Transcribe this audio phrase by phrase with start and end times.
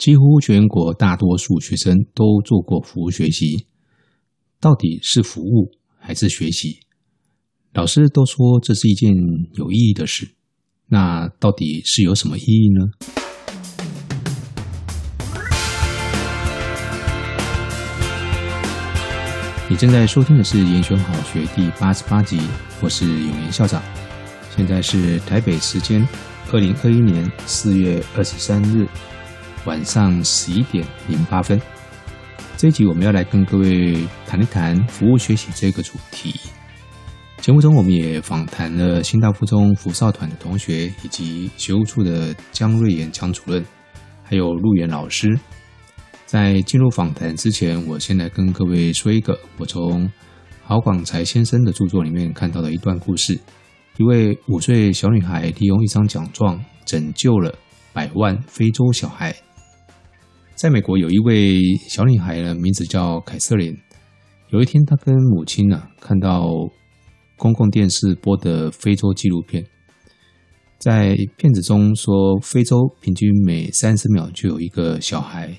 [0.00, 3.66] 几乎全国大多数学生都做过服务学习，
[4.58, 6.80] 到底是服务还是学习？
[7.74, 9.12] 老师都说这是一件
[9.52, 10.26] 有意义的事，
[10.86, 12.86] 那到底是有什么意义呢？
[19.68, 22.40] 你正在收听的是《延选好学》第八十八集，
[22.80, 23.82] 我是永年校长，
[24.56, 26.08] 现在是台北时间
[26.50, 28.88] 二零二一年四月二十三日。
[29.66, 31.60] 晚上十一点零八分，
[32.56, 36.34] 这一集我们要来跟各位谈一谈服务学习这个主题。
[37.42, 43.62] 节目中，我们也访谈了新大附中福少团的同学，以及学务处的江瑞妍江主任，
[44.22, 45.38] 还有陆源老师。
[46.24, 50.10] 在进入访谈之前，我先来跟各位说一个我从
[50.64, 53.38] 郝广才先生的著作里面看到的一段故事：
[53.98, 57.54] 一位五岁小女孩利用一张奖状拯救了
[57.92, 59.36] 百万非洲小孩。
[60.60, 63.74] 在美国，有一位小女孩呢，名字叫凯瑟琳。
[64.50, 66.50] 有一天，她跟母亲呢，看到
[67.38, 69.64] 公共电视播的非洲纪录片，
[70.76, 75.58] 在片子中说，非洲平均每三十秒就有一个小孩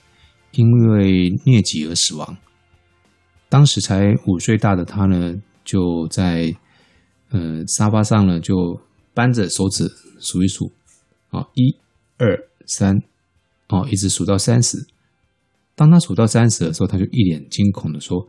[0.52, 2.38] 因为疟疾而死亡。
[3.50, 5.34] 当时才五岁大的她呢，
[5.66, 6.54] 就在
[7.32, 8.80] 呃沙发上呢，就
[9.16, 10.72] 扳着手指数一数，
[11.32, 11.76] 啊，一、
[12.20, 13.02] 二、三。
[13.72, 14.86] 哦，一直数到三十。
[15.76, 18.28] 当他数到三十的时候，他就一脸惊恐地说：“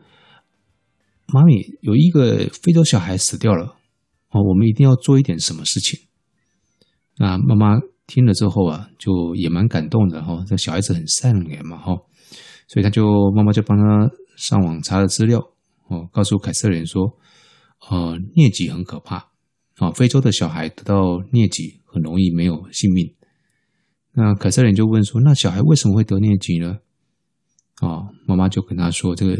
[1.34, 3.76] 妈咪，有一个非洲小孩死掉了。
[4.30, 6.00] 哦，我们一定要做一点什么事情。”
[7.18, 10.44] 那妈妈听了之后啊，就也蛮感动的哈、哦。
[10.46, 12.06] 这小孩子很善良嘛哈、哦，
[12.68, 13.04] 所以他就
[13.34, 15.40] 妈妈就帮他上网查了资料
[15.88, 17.18] 哦，告诉凯瑟琳说
[17.90, 19.16] ：“呃，疟疾很可怕
[19.76, 23.12] 啊、非洲的小孩得到疟疾很容易没有性命。”
[24.14, 26.78] 那凯瑟琳就问说：“那小孩为什么会得疟疾呢？”
[27.80, 29.34] 啊，妈妈就跟他说：“这个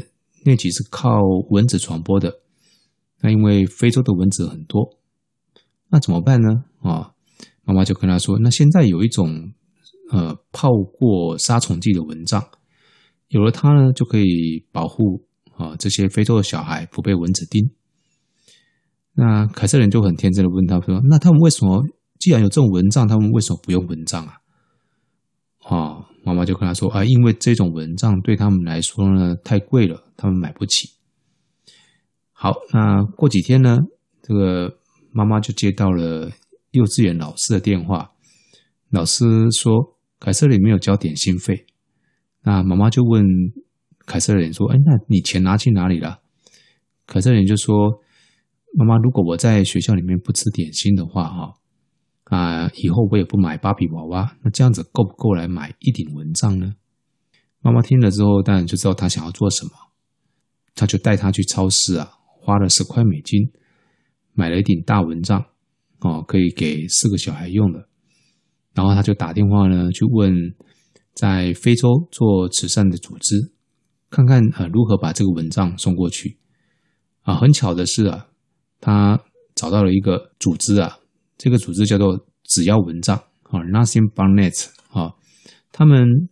[0.44, 1.20] 疟疾是靠
[1.50, 2.40] 蚊子传播的。
[3.20, 4.98] 那因为非洲的蚊子很多，
[5.90, 7.12] 那怎么办呢？”啊，
[7.64, 9.52] 妈妈就跟他说：“那现在有一种
[10.10, 12.42] 呃泡过杀虫剂的蚊帐，
[13.28, 15.22] 有了它呢，就可以保护
[15.54, 17.70] 啊这些非洲的小孩不被蚊子叮。”
[19.14, 21.84] 那凯瑟琳就很天真的问他说：“那他们为什么
[22.18, 24.38] 既然有这种蚊帐，他们为什么不用蚊帐啊？”
[25.72, 30.90] 啊，妈妈就跟他说啊，因为这种蚊帐对他们来说呢太贵了，他们买不起。
[32.32, 33.78] 好，那过几天呢，
[34.22, 34.78] 这个
[35.12, 36.30] 妈妈就接到了
[36.72, 38.10] 幼稚园老师的电话，
[38.90, 41.64] 老师说凯瑟琳没有交点心费。
[42.42, 43.24] 那妈妈就问
[44.04, 46.18] 凯瑟琳说：“哎，那你钱拿去哪里了？”
[47.06, 48.02] 凯瑟琳就说
[48.76, 51.54] ：“妈妈，如果我在学校里面不吃点心的话，哈。”
[52.24, 56.74] 啊，以后我也不买芭比娃娃，那这样子够不够来买一顶蚊帐呢？
[57.60, 59.70] 妈妈听了之后，当然就知道她想要做什么，
[60.74, 63.52] 她就带她去超市啊，花了十块美金
[64.32, 65.44] 买了一顶大蚊帐，
[66.00, 67.86] 哦，可以给四个小孩用的。
[68.74, 70.54] 然后他就打电话呢，去问
[71.14, 73.52] 在非洲做慈善的组织，
[74.08, 76.38] 看看呃如何把这个蚊帐送过去。
[77.20, 78.28] 啊，很巧的是啊，
[78.80, 79.20] 他
[79.54, 80.98] 找到了一个组织啊。
[81.42, 83.16] 这个组织叫做“只要蚊帐”
[83.50, 85.12] 啊，Nothing but net 啊，
[85.72, 86.28] 他们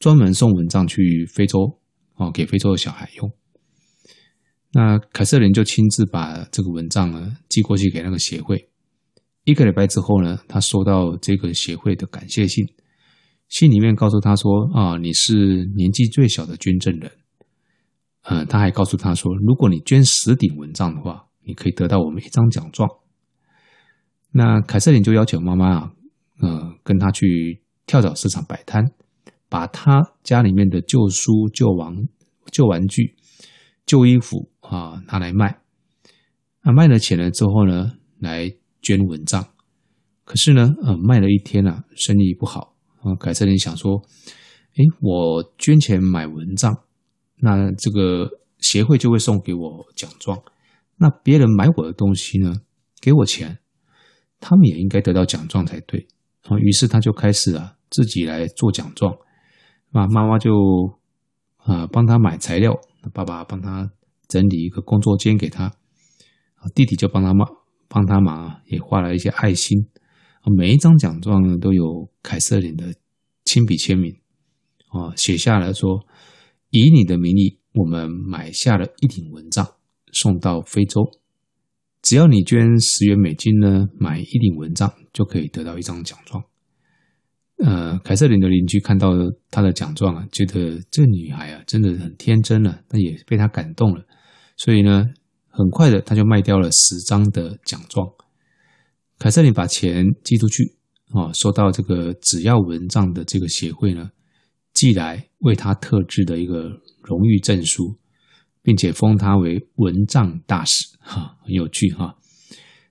[0.00, 1.78] 专门送蚊帐去非洲
[2.14, 3.30] 啊，给非洲的小孩用。
[4.72, 8.68] 那凯瑟琳就亲自把这个蚊帐呢寄过去给那个协会。
[9.44, 12.66] 一个礼拜之后呢，他收到这个协会的感谢信，
[13.48, 17.12] 信里面告诉他说：“啊，你是年纪最小的捐赠人。”
[18.28, 22.88] 嗯，他还告诉他说：“如果你捐十顶蚊帐的话，你可以得到我们一张奖状。”
[24.38, 25.92] 那凯瑟琳就要求妈妈啊，
[26.42, 28.84] 呃，跟他去跳蚤市场摆摊，
[29.48, 31.94] 把他家里面的旧书、旧玩、
[32.52, 33.16] 旧玩具、
[33.86, 35.62] 旧衣服啊拿来卖。
[36.62, 38.52] 那，卖了钱了之后呢，来
[38.82, 39.42] 捐蚊帐。
[40.24, 42.76] 可是呢，呃，卖了一天啊，生意不好。
[43.00, 44.02] 啊，凯瑟琳想说，
[44.74, 46.76] 哎，我捐钱买蚊帐，
[47.36, 48.28] 那这个
[48.58, 50.38] 协会就会送给我奖状。
[50.98, 52.52] 那别人买我的东西呢，
[53.00, 53.60] 给我钱。
[54.40, 56.06] 他们也应该得到奖状才对
[56.42, 56.56] 啊！
[56.58, 59.12] 于是他就开始啊，自己来做奖状。
[59.92, 60.52] 啊，妈妈就
[61.56, 62.78] 啊帮他买材料，
[63.12, 63.90] 爸爸帮他
[64.28, 65.64] 整理一个工作间给他。
[66.56, 67.48] 啊，弟弟就帮他忙，
[67.88, 69.88] 帮他忙，也画了一些爱心。
[70.56, 72.94] 每一张奖状呢，都有凯瑟琳的
[73.44, 74.14] 亲笔签名。
[74.88, 76.06] 啊，写下来说
[76.70, 79.66] ：“以你的名义，我们买下了一顶蚊帐，
[80.12, 81.10] 送到非洲。”
[82.06, 86.40] 只要你捐十元美金呢，买一顶蚊帐就可以得到一张奖状。
[87.64, 89.10] 呃，凯瑟琳的邻居看到
[89.50, 94.04] 她的奖状啊，觉得这女孩啊真的很天真了，那也被她感动了，
[94.56, 95.04] 所以呢，
[95.48, 98.06] 很快的她就卖掉了十张的奖状。
[99.18, 100.62] 凯瑟琳把钱寄出去，
[101.10, 104.10] 哦，收到这个只要蚊帐的这个协会呢，
[104.72, 106.68] 寄来为她特制的一个
[107.02, 107.98] 荣誉证书，
[108.66, 112.18] 并且封他为文帐大使，哈，很有趣哈。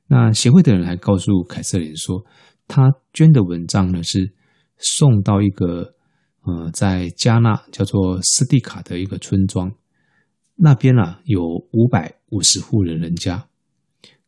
[0.08, 2.24] 那协会的人还告诉凯瑟琳说，
[2.66, 4.34] 他捐的文帐呢是。
[4.78, 5.96] 送到一个
[6.42, 9.72] 呃，在加纳叫做斯蒂卡的一个村庄，
[10.56, 11.42] 那边啊有
[11.72, 13.48] 五百五十户人人家。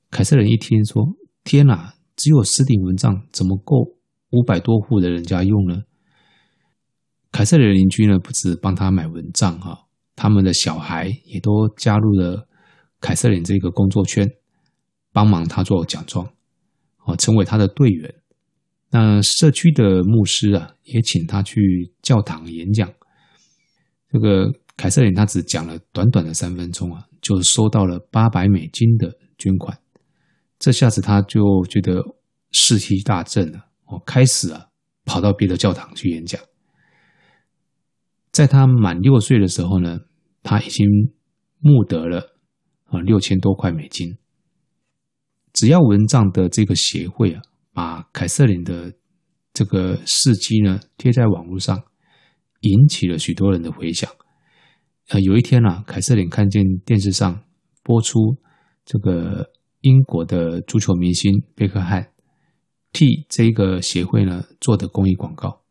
[0.09, 1.03] 凯瑟琳一听说，
[1.43, 3.97] 天哪，只有十顶蚊帐，怎么够
[4.31, 5.83] 五百多户的人家用呢？
[7.29, 9.87] 凯瑟琳邻居呢，不止帮他买蚊帐哈，
[10.17, 12.47] 他们的小孩也都加入了
[12.99, 14.27] 凯瑟琳这个工作圈，
[15.13, 16.27] 帮忙他做奖状，
[17.05, 18.13] 哦，成为他的队员。
[18.89, 22.91] 那社区的牧师啊，也请他去教堂演讲。
[24.11, 29.77] 这个凯瑟琳他只讲了短短的三分钟啊，就收到了八百美金的捐款。
[30.57, 32.01] 这下子他就觉得
[32.51, 34.67] 士气大振了，哦，开始啊
[35.05, 36.41] 跑到别的教堂去演讲。
[38.31, 39.99] 在他满六岁的时候呢，
[40.47, 40.88] 他已经
[41.59, 42.38] 募得了
[42.85, 44.17] 啊六千多块美金。
[45.51, 47.41] 只要蚊帐的这个协会啊。
[47.77, 48.91] 把凯瑟琳的
[49.53, 51.83] 这个事迹呢贴在网络上，
[52.61, 54.09] 引起了许多人的回响。
[55.09, 57.43] 呃，有一天啊，凯瑟琳看见电视上
[57.83, 58.17] 播出
[58.83, 59.51] 这个
[59.81, 62.11] 英国的足球明星贝克汉
[62.91, 65.61] 替这个协会呢做的公益广告，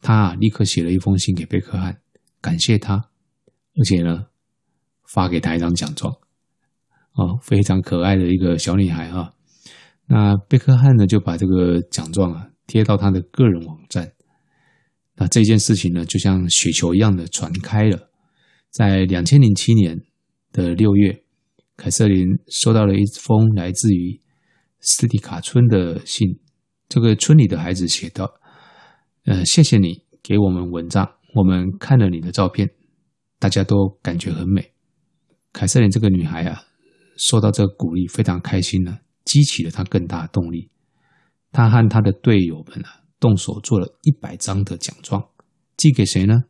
[0.00, 2.00] 他啊立刻写了一封信给贝克汉，
[2.40, 3.10] 感谢他，
[3.76, 4.26] 而且呢
[5.12, 6.14] 发给他一张奖状。
[7.14, 9.32] 哦，非常可爱的一个小女孩啊。
[10.06, 14.12] 那贝克汉呢，就把这个奖状啊贴到他的个人网站。
[15.16, 18.08] 那这件事情呢，就像雪球一样的传开了。
[18.70, 20.00] 在两千零七年
[20.52, 21.22] 的六月，
[21.76, 24.18] 凯瑟琳收到了一封来自于
[24.80, 26.40] 斯蒂卡村的信。
[26.88, 28.32] 这个村里的孩子写道
[29.24, 32.70] ：“呃，谢谢你给我们蚊帐，我们看了你的照片，
[33.42, 34.72] 大家都感觉很美。”
[35.52, 36.62] 凯瑟琳这个女孩啊，
[37.16, 39.00] 受到这个鼓励，非常开心呢。
[39.24, 40.70] 激起了她更大的动力。
[41.50, 45.28] 她和她的队友们啊，动手做了一百张的奖状，
[45.76, 46.44] 寄给谁呢？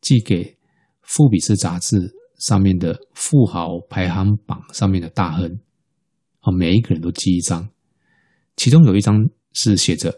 [0.00, 0.44] 寄给
[1.02, 1.98] 《富比士》杂志
[2.38, 5.60] 上面的富豪排行榜上面的大亨
[6.40, 7.68] 啊，每一个人都寄一张。
[8.56, 9.16] 其中有一张
[9.52, 10.14] 是写着：“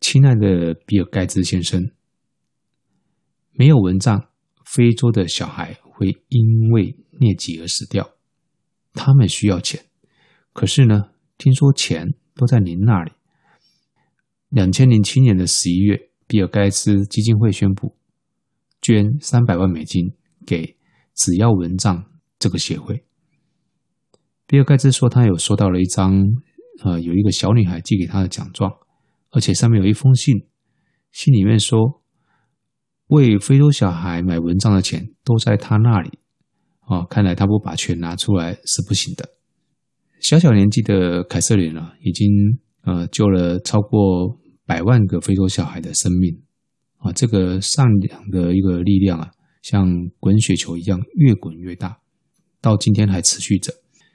[0.00, 1.90] 亲爱的比尔盖茨先生，
[3.52, 4.28] 没有蚊帐，
[4.74, 8.10] 非洲的小孩会因为疟疾而死掉，
[8.92, 9.84] 他们需要钱。”
[10.52, 13.12] 可是呢，听说钱都在您那里。
[14.48, 17.96] 两千零七年的十一月，比尔盖茨基金会宣布
[18.82, 20.12] 捐三百万美金
[20.44, 20.76] 给
[21.14, 22.04] “只要蚊帐”
[22.38, 23.04] 这个协会。
[24.46, 26.24] 比尔盖茨说，他有收到了一张，
[26.82, 28.72] 呃，有一个小女孩寄给他的奖状，
[29.30, 30.46] 而且上面有一封信，
[31.12, 32.02] 信里面说，
[33.08, 36.18] 为非洲小孩买蚊帐的钱都在他那里。
[36.86, 39.28] 哦，看来他不把钱拿出来是不行的。
[40.20, 42.28] 小小年纪的凯瑟琳啊，已经
[42.82, 46.42] 呃救了超过百万个非洲小孩的生命
[46.98, 47.12] 啊！
[47.12, 49.30] 这个善良的一个力量啊，
[49.62, 49.86] 像
[50.18, 51.98] 滚雪球一样越滚越大，
[52.60, 53.72] 到今天还持续着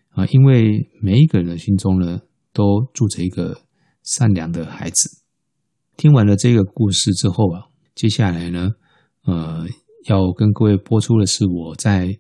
[0.09, 0.25] 啊！
[0.27, 2.21] 因为每一个人的心中呢，
[2.53, 3.61] 都住着一个
[4.03, 5.21] 善良的孩子。
[5.95, 7.68] 听完了这个故事之后啊，
[7.99, 8.69] 接下来呢，
[9.25, 9.67] 呃，
[10.05, 12.17] 要跟各位播出的是我在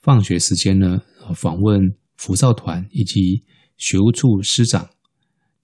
[0.00, 1.02] 放学时间呢
[1.34, 1.80] 访问。
[2.16, 3.44] 福少团以及
[3.76, 4.88] 学务处师长，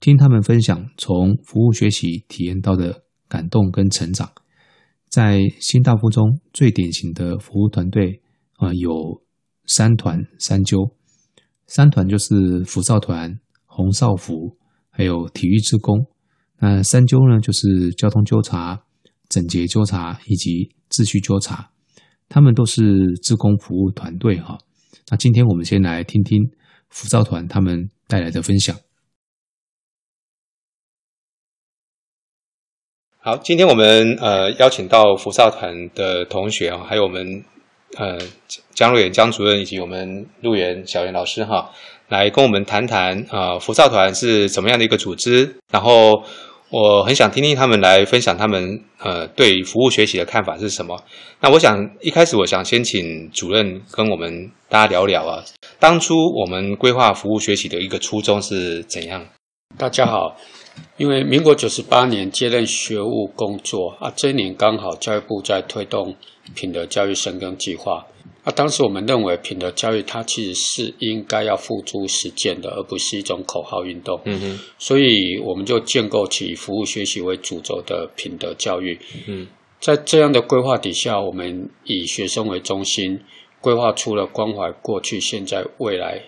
[0.00, 4.30] 听他们分享从服务学习体验到的感动跟成长。
[5.08, 8.20] 在新大附中最典型的服务团队
[8.56, 9.22] 啊、有
[9.64, 10.94] 三团三纠。
[11.66, 14.58] 三团就是福少团、红少服，
[14.90, 16.04] 还有体育志工。
[16.58, 18.84] 那三纠呢，就是交通纠察、
[19.32, 21.70] 整洁纠察以及秩序纠察。
[22.28, 22.82] 他们都是
[23.22, 24.56] 自工服务团队哈。
[25.10, 26.40] 那今天我们先来听听
[26.88, 28.74] 辅导团他们带来的分享。
[33.18, 37.44] 好，今天我们呃邀请到辅导团的同学啊，还有我们
[37.98, 38.18] 呃
[38.74, 41.70] 江瑞元江主任以及我们陆元小袁老师哈，
[42.08, 46.24] 来跟我们谈谈啊辅导团是怎么样的一个组织，然后。
[46.72, 50.98] 我很想听听他们来分享他们呃对服务学习的看法是什么。
[51.40, 55.44] 那我想一开始我想先请主任跟我们大家聊聊啊，
[55.78, 59.22] 当初我们规划服务学习的一个初衷是怎样？
[59.76, 60.34] 大家好，
[60.96, 66.14] 因为民国九十八年接任学务工作啊，这一年刚好教育部在推动
[66.54, 68.06] 品德教育深耕计划
[68.44, 68.52] 啊。
[68.52, 74.20] 当时我们认为品德教育它其实是应该要付诸实践的，而不是一种口号运动。
[74.24, 78.98] 嗯哼，所以我们就建构起以服务学习为主轴的品德教育。
[79.26, 79.46] 嗯，
[79.80, 83.20] 在这样的规划底下，我们以学生为中心，
[83.60, 86.22] 规划出了关怀过去、现在、未来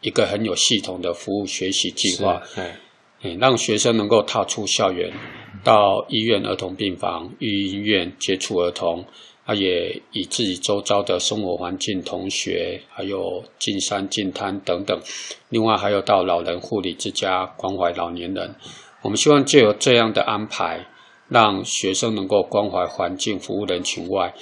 [0.00, 2.42] 一个很有系统的服务学习计划。
[3.38, 5.12] 让学生能够踏出校园，
[5.62, 9.04] 到医院、儿童病房、育婴院接触儿童，
[9.44, 14.98] 他也以自己周遭的生活环境、同学，还有进山进滩等等。
[15.50, 18.54] 另外，还有到老人护理之家关怀老年人。
[19.02, 20.86] 我们希望借由这样的安排，
[21.28, 24.32] 让学生能够关怀环境、服务人群外，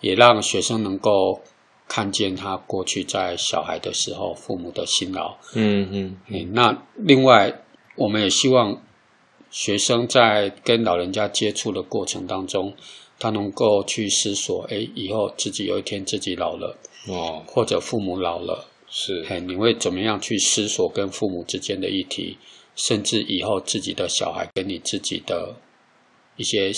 [0.00, 1.40] 也让学生能够
[1.88, 5.36] 看见他过去在小孩的时候父母的辛劳。
[5.54, 6.50] 嗯嗯，嗯。
[6.52, 7.62] 那另外。
[7.96, 8.82] 我们也希望
[9.50, 12.74] 学生在跟老人家接触的过程当中，
[13.18, 16.76] 他能够去思索：哎，以后自己有一天自己老了，
[17.08, 22.36] 哦，或者父母老了，是，哎，你会怎么样去思索跟父母之间的议题，
[22.74, 25.56] 甚至以后自己的小孩跟你自己的
[26.36, 26.70] 一些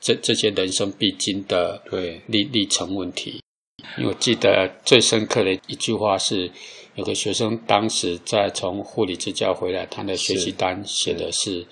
[0.00, 3.42] 这这些人生必经的对历历程问题。
[3.98, 6.50] 因为我记得最深刻的一句话是。
[6.94, 11.66] 有个学生当时在从护理之家回来，他的学习单写的是：“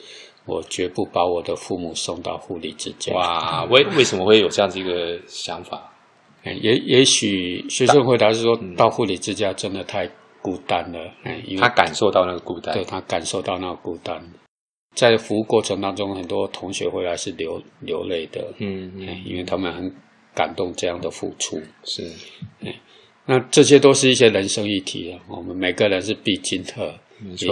[0.47, 5.93] 我绝不把我的父母送到护理之家。”哇，为为什么会有这样子一个想法？
[6.45, 10.09] 也也许学生回答是说，到护理之家真的太
[10.41, 11.13] 孤单了。
[11.25, 14.27] 嗯，因为他感受到那个孤单，对，他感受到那个孤单，
[14.97, 18.55] 在服务过程当中，很多同学回来是流流泪的。
[18.59, 19.95] 嗯嗯，因为他们很
[20.35, 21.61] 感动这样的付出。
[21.85, 22.11] 是，
[22.61, 22.73] 嗯。
[23.31, 26.99] 那这些都是一些人生议题啊，我们每个人是必经的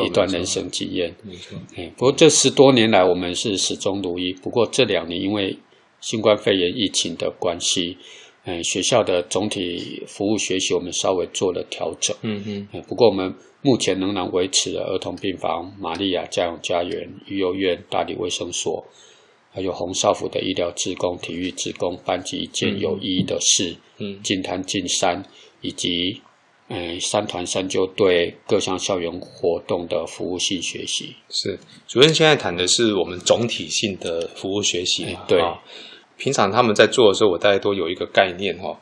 [0.04, 1.14] 一段人生经验。
[1.22, 4.32] 没错，哎，不过这十多年来，我们是始终如一。
[4.32, 5.56] 不过这两年因为
[6.00, 7.96] 新冠肺炎疫情的关系，
[8.44, 12.16] 嗯，学校的总体服务学习我们稍微做了调整。
[12.22, 13.32] 嗯嗯，不过我们
[13.62, 18.84] 目前仍然维持了儿童病房、玛利亚家养家园、育幼院、大理卫生所，
[19.52, 25.22] 还有红少府的医疗职工、体育职工、班级一件有意义的事，嗯，进滩进山。
[25.60, 26.22] 以及，
[26.68, 31.14] 嗯，三团三纠对各项校园活动的服务性学习。
[31.28, 35.16] 是主任现在谈的是我们总体性的服务学习。
[35.26, 35.42] 对，
[36.16, 38.78] 平常他们在做的时候，我大概都有一个概念哈。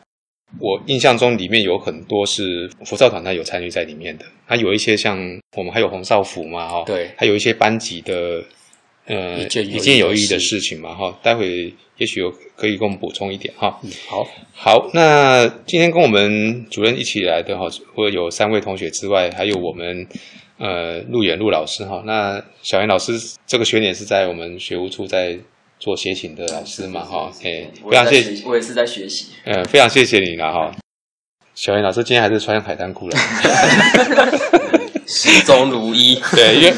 [0.60, 4.24] 我印象中里面有很多是福少团，他有参与在里面的。
[4.44, 5.18] 还有一些像
[5.56, 8.44] 我们还有红少府嘛，哈，对，还有一些班级的。
[9.06, 13.78] 呃，一件有意义的事情嘛，哈，待会也许有可以跟我们补充一点哈。
[13.82, 20.06] 嗯，好，好，那今天跟我们主任一起来的哈，除了有三位同学之外，还有我们
[20.58, 22.02] 呃陆远陆老师哈。
[22.04, 23.12] 那小严老师
[23.46, 25.38] 这个学年是在我们学务处在
[25.78, 30.74] 做协勤的老师嘛，哈，哎，非常谢谢，我也是在学习，嗯，非常谢谢你了哈。
[31.54, 33.16] 小袁老师今天还是穿海滩裤了，
[35.06, 36.74] 始终如一，对，因为。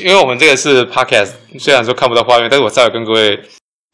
[0.00, 3.38] 因为我们这个是 podcast，虽然说看不到画面，但是我稍微跟各位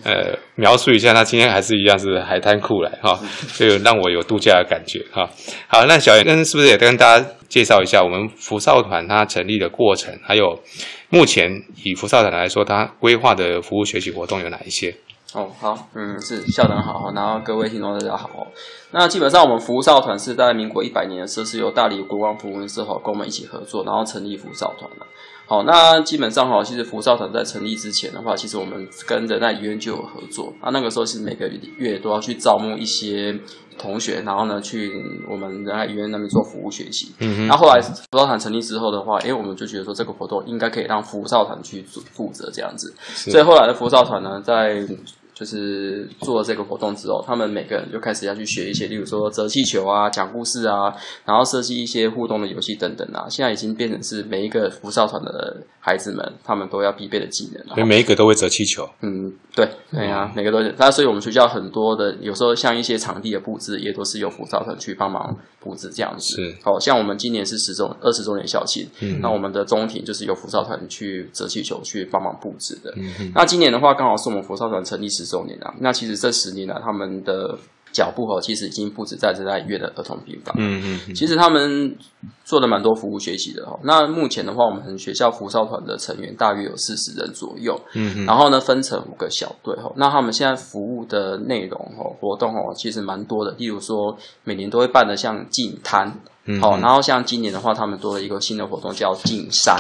[0.05, 5.29] 呃描述一下，他今天还是一样是海滩裤来哈， 所以让我有度假的感觉哈。
[5.67, 10.63] 好，那小袁跟是不是也跟大家介绍一下我们福少团它成立的过程，还有
[11.09, 11.51] 目前
[11.83, 14.95] 以福少团来说，它规划的服务学习活动有哪一些？
[15.35, 18.47] 哦，好，嗯，是校长好，然后各位听众大家好。
[18.91, 25.07] 那基本上我们福少团是在民国一百年的时候，是由大理国光福文社哈跟我们一起合作，然后成立福少团的。
[25.47, 30.53] 好，那基本上哈，其实福少团在成立之前的话，其实我们跟仁爱医院就有合作。
[30.61, 31.49] 啊，那个时候是每个
[31.79, 33.35] 月都要去招募一些
[33.79, 34.93] 同学，然后呢去
[35.31, 37.15] 我们仁爱医院那边做服务学习。
[37.21, 37.47] 嗯哼。
[37.47, 42.95] 然后后来福少团成立之后的话，哎，我们就觉得说这个活动应该可以让福少团去负责这样子。
[43.01, 44.87] 所以后来的福少团呢，在
[45.35, 53.27] 就是做了这个活动之后，他们每个人就开始要去学一些，例如说折气球啊、讲故事啊，然后设计一些互动的游戏等等啊。
[53.29, 57.75] 现在已经变成是每一个福少团的孩子们，他们都要必备的技能。
[57.75, 58.89] 所以每一个都会折气球。
[59.01, 60.75] 嗯，对，对啊，每个都是。
[60.77, 66.37] 那所以我们学校很多的，有时候像一些场地的布置，也都是由福少团去帮忙布置这样子。
[66.37, 66.55] 是。
[66.63, 72.93] 好像我们今年是十周二十周年校庆，嗯，那我们的中庭就是由福少团去折气球去帮忙布置的。
[73.35, 75.23] 那今年的话，刚好是我们福少团成立十。
[75.23, 77.57] 十周年啊，那其实这十年来，他们的
[77.93, 80.55] 脚步哦，其实已经不止在仁爱医院的儿童病房。
[80.59, 81.97] 嗯嗯，嗯其实他们
[82.45, 83.79] 做了蛮多服务学习的哦。
[83.85, 87.79] 那目前的话，我们学校扶少团的成员大约有四十人左右。
[87.95, 88.27] 嗯嗯。
[88.27, 89.93] 然后呢，分成五个小队哦。
[89.97, 93.53] 那他们现在服务的内容哦，活动哦，其实蛮多的。
[93.59, 96.13] 例如说，每年都会办的像净滩。
[96.45, 99.77] 嗯，好，然后像今年的话，他们多了一个新的活动叫进山，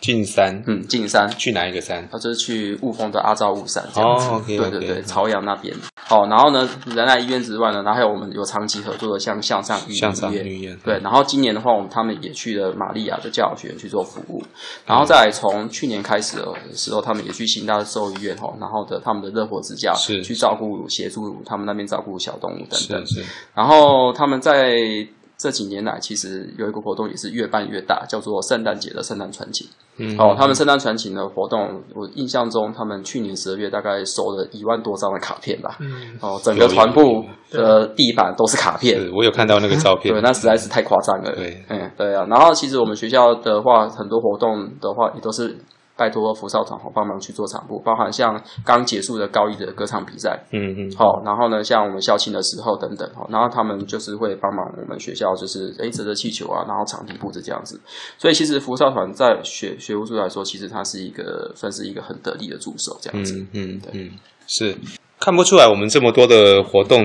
[0.00, 2.08] 进山，嗯，进山去哪一个山？
[2.10, 5.72] 他就是去雾峰的阿照雾山这样子，哦，okay, 对对对，okay, 朝阳那边。
[5.94, 10.98] 好，然后呢，仁爱医院之外呢，然后还有我们有长期合作的像向上育向上医院，对。
[10.98, 14.42] 然后今年的话，我们他们也去了玛利亚的教养学院去做服务，
[14.84, 23.24] 然后再来从去年开始的时候，他们也去新大的兽医院哈，然后的他们的乐活之家是去照顾协助他们那边照顾小动物等等，是是。
[23.54, 25.06] 然后他们在。
[25.40, 29.70] 这几年来，其实有一个活动也是越办越大，叫做圣诞节的圣诞传奇。
[29.96, 35.78] 嗯，哦，他们圣诞传奇的活动，我印象中，他们去年十二月大概收了一万多张的卡片吧。
[35.80, 39.10] 嗯，哦，整个团部的地板都是卡片。
[39.14, 40.12] 我有看到那个照片。
[40.14, 41.34] 对，那实在是太夸张了。
[41.34, 42.26] 对，嗯，对啊。
[42.28, 45.56] 然后，其实我们学校的话，很多活动的话，也都是。
[46.00, 57.78] 拜托福少团帮忙去做场布，包含像刚结束的高一的歌唱比赛，嗯嗯，好，然后呢，像我们校庆的时候等等，然后他们就是会帮忙我们学校，就是诶折折气球啊，然后场地布置这样子。
[58.16, 63.34] 所以其实福少团在学学务处来说，其实它是一个算是一个很得力的助手这样子。
[63.52, 64.10] 嗯嗯，对嗯，
[64.46, 64.74] 是
[65.18, 66.98] 看不出来我们这么多的活动，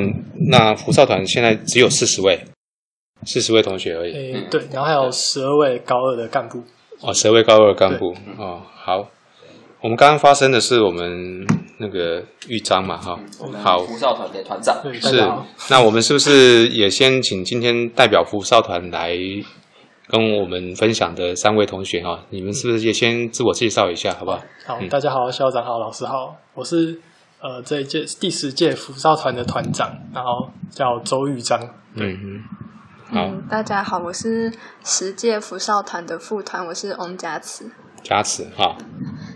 [0.49, 2.45] 那福少团现在只有四十位，
[3.25, 4.13] 四十位同学而已。
[4.13, 6.63] 诶，对，然后还有十二位高二的干部。
[7.01, 8.99] 哦，十二位高二干部哦，好，
[9.81, 11.43] 我们刚刚发生的是我们
[11.79, 14.79] 那个豫章嘛，哈、嗯，好，福少团的团长。
[15.01, 15.17] 是，
[15.71, 19.17] 那我们是不是也先请今天代表福少团来
[20.07, 24.39] 跟我们分享的三位同学哈，你们是不是也先自我介绍一下，好不好？
[24.67, 27.01] 好，大家好，校长好，老师好，我是
[27.41, 31.59] 呃这一届第十届福少团的团长，然后叫周豫章，
[31.95, 32.43] 嗯嗯。
[33.11, 37.71] 嗯，大家好，我是十届福少团的副团，我是翁佳慈。
[38.05, 38.77] 佳慈，好。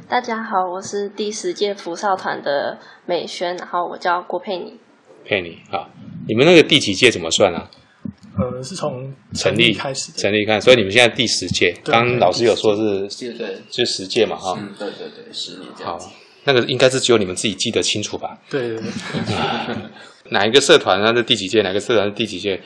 [0.07, 4.79] 大家好，我是第十届福少团的美萱，然后我叫郭佩妮。
[5.25, 5.89] 佩妮，好。
[6.27, 7.67] 你们那个第几届怎么算啊？
[8.37, 11.75] 呃，是从成立开始，成立开始，所以你们现在第十届。
[11.83, 12.75] 刚刚老师有说
[13.09, 14.55] 是，对，就十届嘛，哈。
[14.59, 15.97] 嗯，对对对，十年这样。
[15.97, 16.11] 好，
[16.43, 18.37] 那个应该是只有你们自己记得清楚吧？
[18.51, 18.85] 对对对。
[20.31, 21.13] 哪一个社团啊？
[21.13, 21.61] 是第几届？
[21.61, 22.61] 哪个社团是第几届？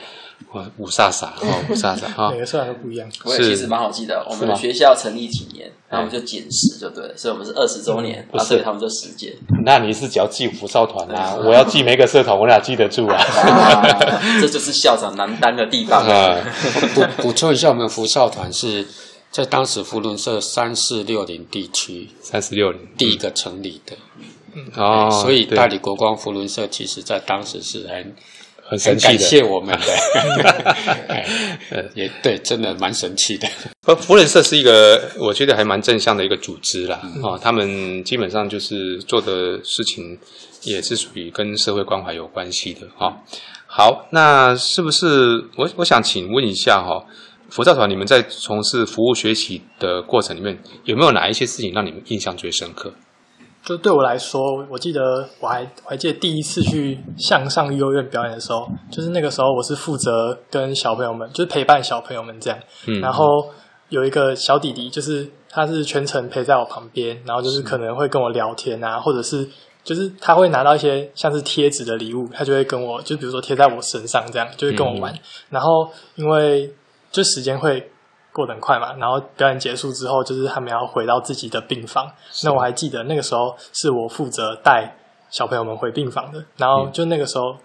[0.52, 3.08] 哇，五煞煞 哦，五煞煞哈，每个社团都不一样。
[3.24, 9.34] 我也其实蛮好记得，我们学校成立几年，然后我们就减十就对了，所以我们是二十周年，啊，所以他们就十届。
[9.64, 11.36] 那你是只要记福少团啊？
[11.36, 13.16] 我要记每个社团，我俩记得住啊？
[14.40, 16.36] 这就是校长难担的地方啊！
[16.94, 18.86] 补补充一下，我们福少团是
[19.30, 23.96] 在当时福伦社三四六零地区，三四六零第一个成立的。
[24.76, 28.14] 哦，所以大理国光福伦社其实在当时是很。
[28.66, 29.86] 很神奇的，感谢我们的，
[31.94, 33.46] 也对，真的蛮神奇的。
[33.84, 36.96] 呃，扶轮社是一个，我觉得还蛮正向的一个组织啦。
[36.96, 40.18] 啊、嗯哦，他们基本上就是做的事情，
[40.62, 42.88] 也是属于跟社会关怀有关系的。
[42.96, 43.12] 哈、哦，
[43.66, 47.04] 好，那是不是我我想请问一下哈，
[47.50, 52.94] 佛教团你们在从事服务学习的过程里面，有没有哪一些事情让你们印象最深刻？
[53.64, 62.58] 就对我来说，我记得我还我还记得第一次去向上幼儿园表演的时候，就是那个时候我是负责跟小朋友们，就是陪伴小朋友们这样。
[62.86, 63.00] 嗯。
[63.00, 63.24] 然后
[63.88, 69.48] 有一个小弟弟，就是他是全程陪在我旁边，然后就是可能会跟我聊天啊，或者是
[69.82, 75.10] 就是他会拿到一些像是贴纸的礼物，他就会跟我，就比如说贴在我身上这样，就会跟我玩。
[75.10, 75.18] 嗯。
[75.48, 76.70] 然后因为
[77.10, 77.90] 就时间会。
[78.34, 82.10] 过得很快嘛，然后表演结束之后，就是他们要回到自己的病房。
[82.42, 84.96] 那我还记得那个时候是我负责带
[85.30, 87.56] 小朋友们回病房的，然后就那个时候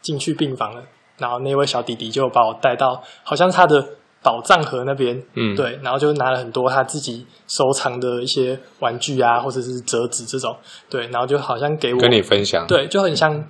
[0.00, 0.82] 进去病房了，
[1.18, 3.86] 然后那位小弟弟就把我带到好像是他的
[4.22, 10.56] 宝藏盒那边，嗯，对，然后就拿了很多他自己收藏的一些玩具啊，或者是折纸这种，
[10.88, 13.44] 对，然后就好像给我跟你分享，对，就很像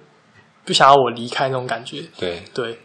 [0.64, 2.42] 不想要我离开那种感觉，对。
[2.52, 2.78] 对。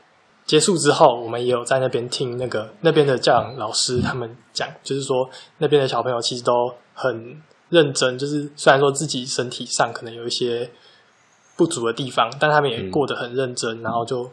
[0.50, 10.68] 结束之后，我们也有在那边听那个那边的教养老师他们讲，就是说那边的小朋友其实都很认真，就是虽然说自己身体上可能有一些
[11.56, 14.28] 不足的地方，但他们也过得很认真，嗯、然后就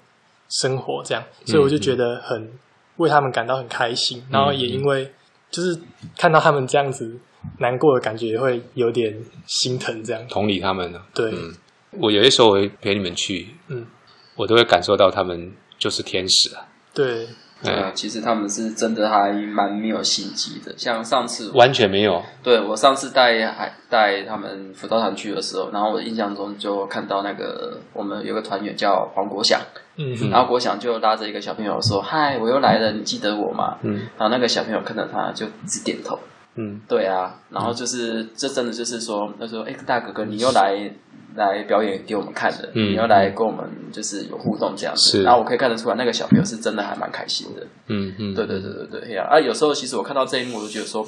[0.49, 2.51] 生活这样，所以我就觉得很
[2.97, 5.13] 为他们感到很开心，然后也因为
[5.51, 5.79] 就是
[6.17, 7.15] 看到他们这样子
[7.59, 10.99] 难过的感觉，也会有点心疼这样，同理他们呢。
[11.13, 11.55] 对、嗯，
[12.01, 13.87] 我有些时候我会陪你们去，嗯，
[14.35, 15.53] 我都会感受到他们。
[15.79, 16.67] 就是天使啊！
[16.95, 17.29] 对，
[17.63, 20.75] 对啊，其实他们是真的还蛮没有心机的。
[20.77, 29.61] 像上次完全没有，对我上次带还带他们辅导团去的时候，然后我印象中就看到那个我们有个团员叫黄国祥，
[29.97, 36.19] 嗯，然后国祥就拉着一个小朋友说：“嗨，我又来了，你记得我吗？”嗯，然后那个小朋友看到他就直点头，
[36.57, 40.91] 嗯，对啊，然后就是这真的就是说，他说，哎，大哥哥，你又来
[41.35, 51.07] 来表演给我们看的，嗯，你又来跟我们就是有互动这样子，是，然后我可以看得出来，那个小朋友是真的还蛮开心的，嗯嗯，对对对对对，啊，有时候其实我看到这一幕，我就觉得说，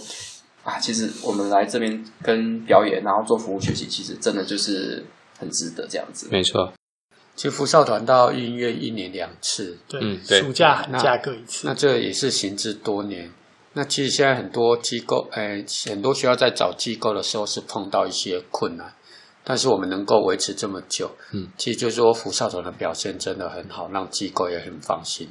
[0.65, 5.03] 啊，其实我们来这边跟表演，然后做服务学习，其实真的就是
[5.39, 6.73] 很值得这样子，没错。
[7.35, 11.69] 其实福少团到音乐一年两次，对，嗯、对暑假寒假各一次。
[11.69, 13.31] 那，那这也是行之多年。
[13.79, 18.93] 那其实现在很多机构，哎，很多学校在找机构的时候是碰到一些困难，
[19.45, 25.29] 但是我们能够维持这么久，嗯，其实就是说福少团的表现真的很好，让机构也很放心，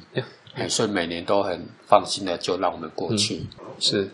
[0.54, 3.36] 哎，所以每年都很放心的就让我们过去。
[3.36, 4.10] 嗯、是，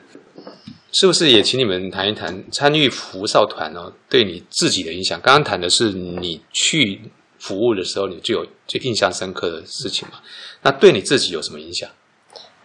[0.90, 5.20] 是不是也请你们谈一谈参与福少团哦，对你自己的影响？
[5.20, 7.00] 刚刚谈的是你去。
[7.36, 10.14] 服务的时候，你就有就印象深刻的事情嘛？
[10.62, 11.90] 那对你自己有什么影响？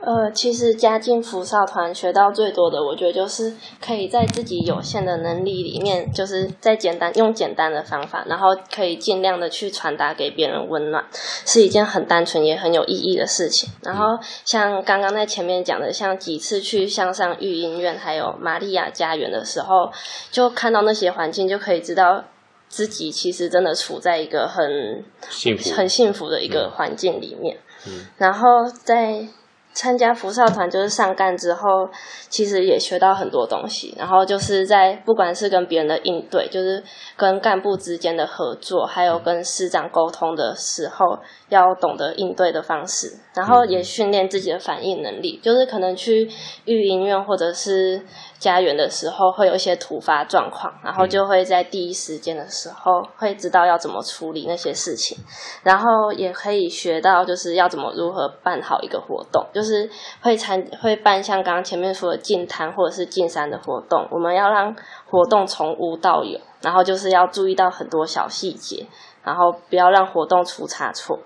[0.02, 3.54] 呃，其实家境福少团学到最多的，我觉得就是
[3.86, 13.70] 可以在自己有限的能力里面，就是在简单用简单的方法，然后可以尽量的去传达给别人温暖，是一件很单纯也很有意义的事情。
[13.84, 19.92] 然后像刚刚在前面讲的，像几次去向上育婴院还有玛利亚家园的时候，
[20.32, 22.24] 就看到那些环境，就可以知道。
[22.70, 27.58] 自己其实真的处在一个很幸福、很幸福的一个环境里面，
[27.88, 29.28] 嗯、然后在
[29.74, 31.90] 参加福少团就是上干之后，
[32.28, 33.94] 其实也学到很多东西。
[33.98, 36.84] 然后就是在不管是跟别人的应对，就是
[37.16, 43.18] 跟干部之间的合作，还有跟师长沟通的时候，要懂得应对的方式。
[43.34, 46.30] 然后也训练自己的反应能力，就是可能去
[46.66, 48.02] 育婴院或者是。
[48.40, 55.18] 家园的时候会有一些突发状况，然后就会在第一时间的时候会知道要怎么处理那些事情，
[55.62, 59.90] 然后也可以学到就是要怎么如何办好一个活动，就是
[60.22, 64.74] 会参会办像刚刚前面说的进滩或者是进山的活动，我们要让
[65.06, 68.88] 活动从无到有，然后就是要注意到很多小细节，
[69.22, 71.20] 然后不要让活动出差错。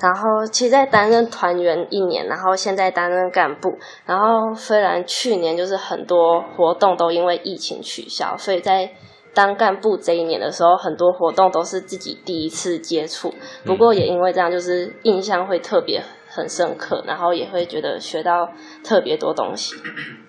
[0.00, 3.78] 然后，其实在担任团员一年，然后现在担任干部。
[4.06, 8.92] 然后，虽然去年就是很多活动都因为疫情取消，所以在
[9.32, 13.34] 当干部这一年的时候，很多活动都是自己第一次接触。
[13.64, 18.50] 不过也因为这样，就是印象会特别很深刻，然后也会觉得学到
[18.82, 19.74] 特别多东西。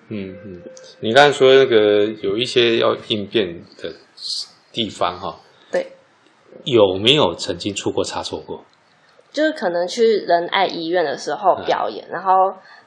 [0.08, 0.62] 嗯嗯，
[1.00, 3.92] 你刚才说那个有一些要应变的
[4.72, 5.40] 地方哈，
[5.72, 5.92] 对，
[6.64, 8.64] 有没有曾经出过差错过？
[9.36, 12.32] 就是可能去仁爱医院的时候表演，嗯、然后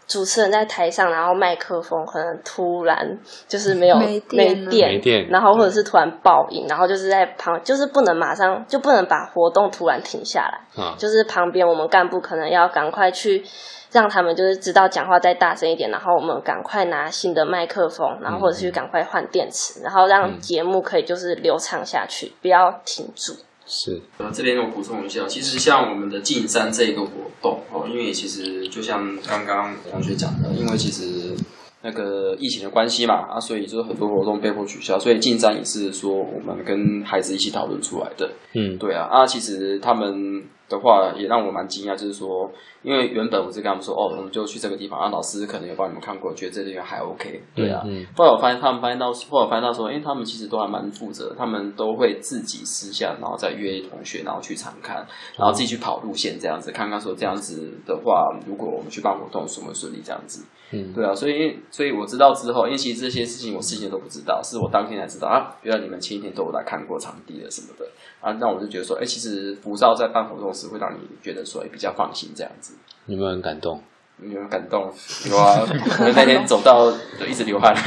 [0.07, 13.43] 主持人在台上，然后麦克风可能突然就是没有没电，没电，然后或者是突然爆音，然后就是在旁，就是不能马上就不能把活动突然停下来，嗯、就是旁边我们干部可能要赶快去
[13.91, 23.35] 让他们就是知道讲话再大声一点，然后我们赶快拿新的麦克风，然后或者是赶快换电池，嗯、然后让节目可以就是流畅下去，不要停住。
[23.69, 31.35] 是，呃，这边我补充一下，其实像我们的进山这一个活动哦，因为其实就像刚刚同学讲的，因为其实
[31.83, 38.29] 那个疫情的关系嘛，啊，所以就是很多活动被迫取消，所以进山也是说我们跟孩子一起讨论出来的。
[38.55, 42.51] 嗯，对啊，啊，其实他们的话也让我蛮惊讶，就是说。
[42.81, 47.81] 因为原本我是跟他们说，哦，我们就去这个地方，然后，老师可能有帮你们看过，觉得这地方还 OK，对啊。
[47.85, 55.05] 嗯嗯、后来我发现他们发现到，后来发现到说，诶，他们其实都还蛮负责，他们都会自己私下，然后再约同学，然后去常看，
[55.37, 60.45] 然后自己去跑路线这样子，看看说这样子的话，如果我们去办活动顺不顺利这样子。
[60.71, 67.85] 嗯，对啊，所以所以我知道之后，因为其实这些事情我事先都不知道，是我当天才知道啊，原来你们前一天都有来看过场地了什么的
[68.21, 72.68] 啊，那我就觉得说，哎，其实浮躁在办活动时会让你觉得说，哎，比较放心这样子。
[73.05, 73.81] 你们很感动，
[74.17, 74.93] 你们感动
[75.29, 75.61] 有啊！
[75.99, 77.75] 我们那天走到就一直流汗。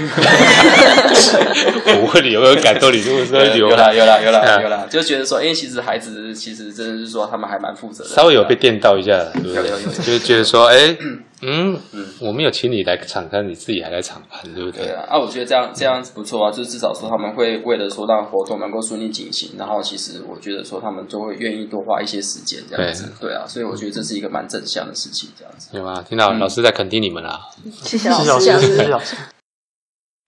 [1.86, 2.92] 我问你有没有感动？
[2.92, 8.10] 你就会说 有啦，有啦，有啦，有啦，就觉得说，因为，其实孩子其实真的是说，他们还蛮负责的。
[8.10, 9.70] 稍微有被电到一下，对不对？
[10.04, 10.96] 就觉得说，哎。
[11.44, 14.84] 嗯嗯，我没有请你来场勘，你自己还来场勘，对不对？
[14.86, 25.76] 对啊，啊，我觉得这样这样子不错啊，就至少说他们会为了说让活动能够顺利进行，然后其实我觉得说他们就会愿意多花一些时间这样子，对，对啊，所以我觉得这是一个蛮正向的事情，这样子。
[25.76, 26.04] 有吗？
[26.08, 27.40] 听到老师在肯定你们啦，
[27.82, 29.16] 谢谢老师，谢谢老师。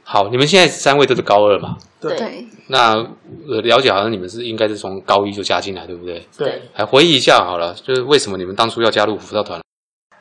[0.02, 1.78] 好，你们现在三位都是高二嘛？
[2.00, 2.46] 对。
[2.66, 2.96] 那
[3.62, 6.26] 了解好像你们是应该是从高一就加进来，对不对？
[6.36, 6.62] 对。
[6.74, 9.60] 还回忆一下好了，就是为什么你们当初要加入辅导团？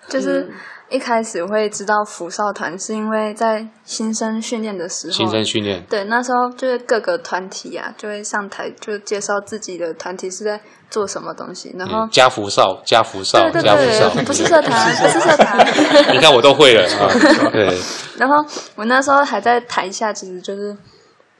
[0.09, 0.49] 就是
[0.89, 15.67] 一开始会知道福少团，是因为在新生训练的时候，新生训练，对，那时候就是各个团体啊，就会上台就介绍自己的团体是在做什么东西，然后加福少，加福少，对对对，不是社团，不是社团，
[16.13, 17.09] 你看我都会了啊，
[17.51, 17.77] 对。
[18.17, 20.75] 然后我那时候还在台下，其实就是。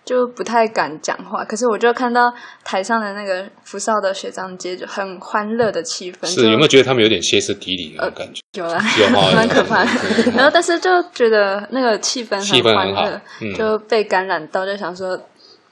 [0.06, 6.28] 就不太敢讲话，可是我就看到台上的那个福少的学长姐就很欢乐的气氛。
[6.28, 8.42] 是有没有觉得他们有点歇斯底里的感觉？
[8.54, 9.92] 有啊， 有 蛮可怕的。
[10.36, 15.18] 然后但是就觉得那个气氛很欢乐，嗯、就被感染到，就想说，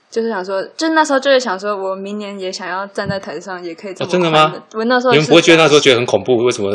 [0.10, 4.12] 就是想说，就那时候就会想说，我明年也想要站在台上，也可以这么、哦。
[4.12, 4.54] 真的吗？
[4.74, 6.38] 我那时候你们不会觉得那时候觉得很恐怖？
[6.38, 6.72] 为什么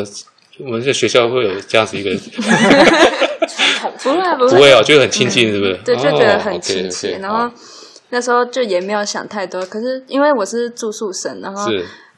[0.59, 2.09] 我们这学校会有这样子一个？
[4.03, 5.79] 不会不会，不会哦，觉得很亲近，是不是？
[5.85, 7.17] 对，就觉得很亲切。
[7.19, 7.49] 然后
[8.09, 9.63] 那时候就也没有想太多。
[9.65, 11.69] 可是因为我是住宿生，然后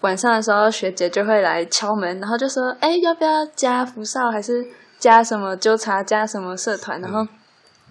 [0.02, 4.30] 晚上的时候学姐就会来敲门，然后就说：“哎，要不要加福少？
[4.32, 4.66] 还是
[4.98, 6.02] 加什么纠察？
[6.04, 7.28] 加什么社团？”然后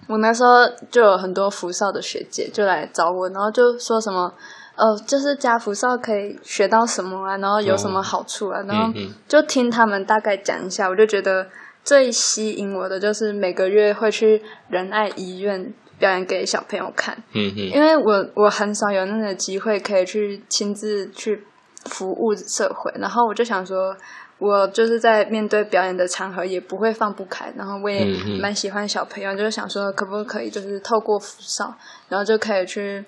[0.06, 4.32] 我那时候就有很多福少的学姐就来找我，然后就说什么
[4.78, 7.36] ：“哦，就是加福少可以学到什么啊？
[7.36, 8.92] 然后有什么好处啊？”然后
[9.26, 11.46] 就听他们大概讲一下，我就觉得。
[11.84, 21.42] 最吸引我的就是每个月会去仁爱医院表演给小朋友看，嗯嗯，因为我我很少有那个机会可以去亲自去
[21.86, 23.96] 服务社会，然后我就想说，
[24.38, 28.04] 我就是在面对表演的场合也不会放不开，然后我也
[28.38, 31.74] 蛮喜欢小朋友，就是想说可不可以就是透过福少，
[32.10, 33.02] 然后就可以去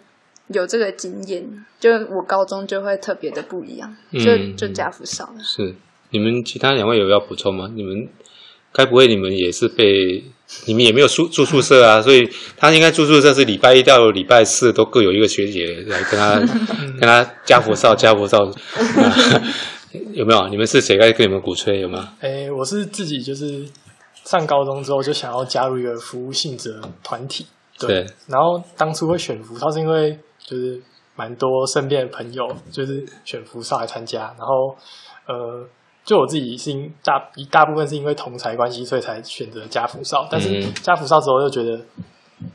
[0.52, 1.44] 有这个经验，
[1.78, 5.42] 就我高中就会特别的不一样，就就加福少了。
[5.42, 5.74] 是，
[6.10, 7.70] 你们其他两位有要补充吗？
[7.74, 8.08] 你们？
[8.72, 10.22] 该不会你们也是被
[10.66, 12.00] 你们也没有住住宿舍啊？
[12.00, 16.36] 所以他应该住宿舍是礼拜一到礼拜四都各有一个学姐来跟他
[16.96, 18.38] 跟他加福少加福少，
[20.14, 20.46] 有没有？
[20.46, 22.12] 你们是谁该跟你们鼓吹有吗？
[22.20, 23.66] 诶、欸，我是自己就是
[24.24, 27.88] 上高中之后就想要加入一个服务性质团体，对。
[28.04, 30.16] 对然后当初会选福少是因为
[30.50, 30.82] 就是
[31.14, 34.74] 蛮多身边的朋友就是选福少来参加，然后
[35.26, 35.68] 呃。
[36.02, 40.26] 就我自己是因大一大部分是因为同才关系，所以才选择加福少。
[40.30, 41.78] 但是加福少之后又觉得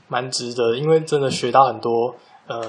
[0.08, 2.14] 蛮值得，因为真的学到很多
[2.48, 2.60] 呃，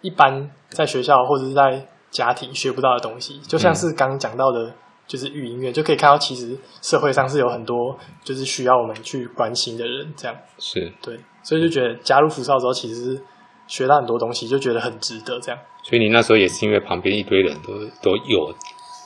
[0.00, 3.38] 一般在学校或者是在家庭学不到的东西。
[3.40, 4.72] 就像是刚刚讲到的，
[5.06, 10.12] 就是育音院，就可以看到其实社会上是有很多就是需要我们去关心的人。
[10.16, 13.22] 这样是对，所以就觉得加入福少之后，其实是
[13.66, 15.38] 学到很多东西，就觉得很值得。
[15.40, 17.72] 这样，所以你那时候也是因为旁边一堆人都
[18.02, 18.54] 都有。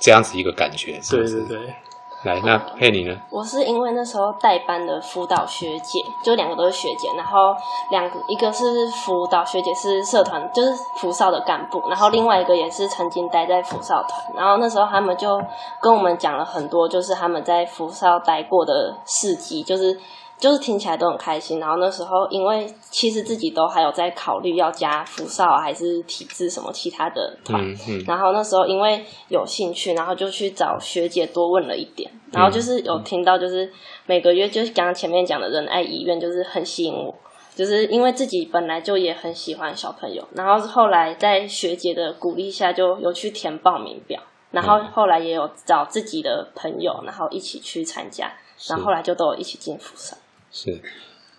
[0.01, 1.41] 这样子一个感觉，是不是？
[1.41, 1.75] 对对对。
[2.23, 3.21] 来，那佩妮呢？
[3.33, 7.53] 我是因为那时候带班的辅导学姐，就两个都是学姐，然后
[7.91, 15.37] 两个一个是辅导学姐是社团，就是福少的干部，然后另外一个也是曾经待在福少团，然后那时候他们就
[15.83, 19.99] 跟我们讲了很多，就是他们在福少待过的事迹，就是。
[20.39, 33.69] 就是听起来都很开心，然后那时候因为其实自己都还有在考虑要加福少还是体制什么其他的团，嗯嗯、然后那时候因为有兴趣，然后就去找学姐多问了一点，然后就是有听到就是
[34.07, 37.13] 每个月就是刚刚前面讲的仁爱医院就是很吸引我，
[37.57, 44.23] 就是因为自己本来就也很喜欢小朋友，然后后来在学姐的鼓励下就有去填报名表，
[44.53, 48.33] 然后后来也有找自己的朋友，然后一起去参加，
[48.69, 50.17] 然后后来就都有一起进福少。
[50.51, 50.81] 是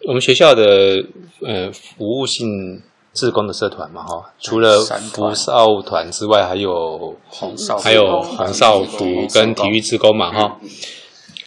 [0.08, 1.04] 我们学校的
[1.46, 2.82] 呃服务性
[3.14, 4.80] 志工的社团嘛哈，除了
[5.14, 10.58] 福少团之外，还有黄少，还有黄少福跟体育志工嘛哈。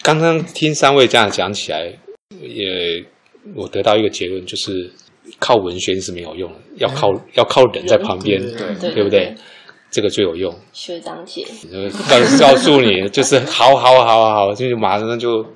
[0.03, 1.87] 刚刚听三位这样讲起来，
[2.41, 3.05] 也
[3.55, 4.93] 我得到一个结论，就是
[5.39, 9.35] 靠文宣是没有用的，要靠要靠人在旁边，对对不对？
[9.91, 10.55] 这个最有用。
[10.73, 11.47] 学长姐
[12.11, 15.47] 告告诉你，就是好好好好，就马上就。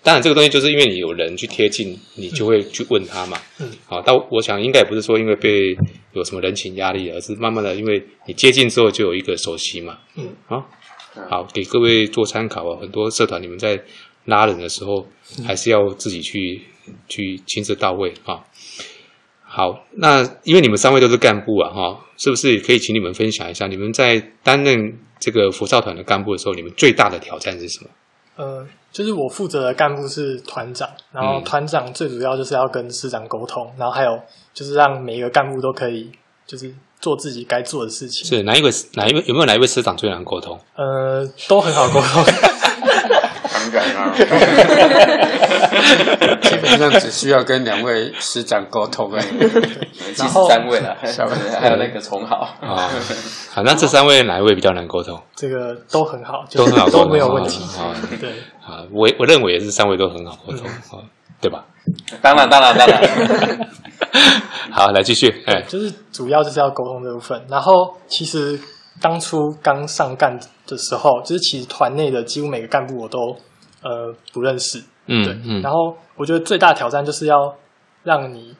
[0.00, 3.36] 当然，这个东西就是因为你有人去贴近，你就会去问他嘛。
[3.58, 5.76] 嗯，好，但我想应该也不是说因为被
[6.12, 9.98] 有什么人情压力，而是慢慢的，因为你接近之后就有一个熟悉嘛。
[10.16, 10.70] 嗯，好，
[11.28, 12.78] 好，给各位做参考啊。
[12.80, 13.82] 很多社团你们在
[14.24, 15.06] 拉人的时候，
[15.44, 16.62] 还是要自己去
[17.08, 18.44] 去亲自到位啊。
[19.42, 27.90] 好，那因为你们三位都是干部啊，哈，是不是可以请你们分享一下，你们在担任这个福少团的干部的时候，你们最大的挑战是什么？
[28.36, 28.66] 呃。
[28.90, 34.18] 就是我负责的干部是团长，然后团长最主要就是要跟师长沟通，然后还有
[34.52, 36.10] 就是让每一个干部都可以
[36.46, 38.26] 就是做自己该做的事情。
[38.26, 38.70] 是哪一位？
[38.94, 39.22] 哪一位？
[39.26, 40.58] 有没有哪一位师长最难沟通？
[40.74, 42.24] 呃，都很好沟通。
[46.42, 49.24] 基本上只需要跟两位师长沟通而已。
[50.14, 50.96] 其实三位了，
[51.60, 52.90] 还有那个崇豪啊。
[53.50, 55.20] 好，那这三位哪一位比较难沟通？
[55.34, 57.64] 这个都很好，都很好，都没有问题。
[58.20, 58.30] 对，
[58.64, 60.66] 啊，我我认为也是三位都很好沟通，
[61.40, 61.64] 对吧？
[62.20, 63.00] 当然，当然，当然。
[64.70, 65.42] 好，来继续。
[65.46, 67.40] 哎，就是主要就是要沟通这部分。
[67.48, 68.58] 然后，其实
[69.00, 73.36] 当初刚上干的时候，就是其实团内的几乎每个干部我都
[73.82, 74.82] 呃不认识。
[75.08, 75.36] 嗯，对。
[75.44, 75.60] 嗯。
[75.60, 77.54] 然后，我觉得最大的挑战就是要
[78.04, 78.54] 让你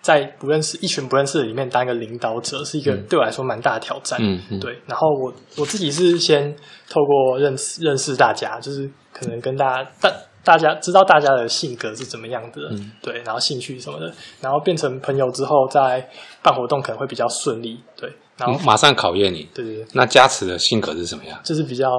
[0.00, 4.18] 在不认识一群不认识的里面当一个领导者，是一个对我来说蛮大的挑战。
[4.22, 4.60] 嗯嗯。
[4.60, 4.78] 对。
[4.86, 6.54] 然后我我自己是先
[6.88, 10.12] 透过认识认识大家，就是可能跟大家大。
[10.44, 16.08] 大家知道大家的性格是怎么样的，嗯，对，然后兴趣什么的，然后变成朋友之后，再
[16.42, 19.86] 办活动可能会比较顺利，对，然后马上考验你，对对对。
[19.92, 21.38] 那加持的性格是什么样？
[21.44, 21.90] 就是比较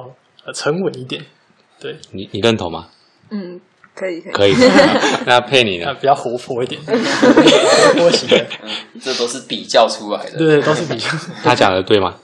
[0.45, 1.23] 呃沉稳一点，
[1.79, 1.95] 对。
[2.11, 2.87] 你你认同吗？
[3.29, 3.61] 嗯，
[3.99, 4.33] 可以可以。
[4.33, 4.53] 可以。
[5.27, 5.93] 那佩妮呢？
[5.95, 8.69] 比较活泼一点，活泼型的，嗯，
[9.01, 11.09] 这都是比较出来的，对，都是比较。
[11.43, 12.15] 他讲的对吗？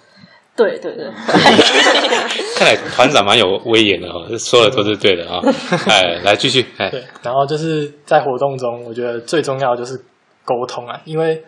[0.55, 1.05] 对对对，
[2.55, 5.41] 看来团长蛮有威严的哦，说的都是对的啊。
[5.91, 6.65] 哎，来继续。
[6.77, 9.97] 哎，对，然后就是在活动中，我觉得最重要的就是
[10.45, 11.43] 沟通啊，因为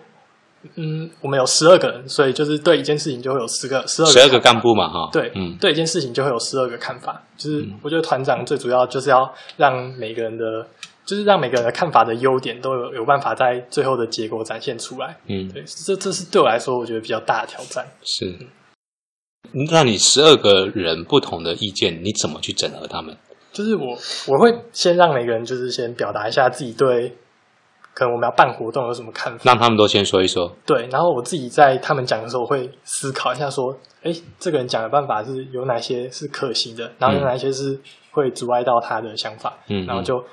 [0.75, 5.09] 嗯，我们有十二个人，所以就是对一件事情就会有十个十二个十二个干部嘛哈。
[5.11, 7.21] 对，嗯，对一件事情就会有十二个看法。
[7.37, 10.43] 就是我觉得团长最主要就是要让每个人的，
[11.05, 15.15] 就是让每个人的看法的优点都有有办法在最后的结果展现出来。
[15.27, 17.85] 嗯，对，这这是对我来说我觉得比较大的挑战。
[18.03, 18.35] 是。
[19.71, 23.15] 那你十二个人不同的意见，你怎么去整合他们？
[23.53, 27.15] 就是我我会先让每个人就是先表达一下自己对
[27.97, 30.55] 可能我们要办活动有什么看法，让他们都先说一说。
[30.67, 37.79] 对，然后我自己在他们讲的时候，我会思考一下，说，哎，这个人讲的办法是有哪些是可行的，然后有哪些是
[38.11, 40.23] 会阻碍到他的想法，嗯，然后就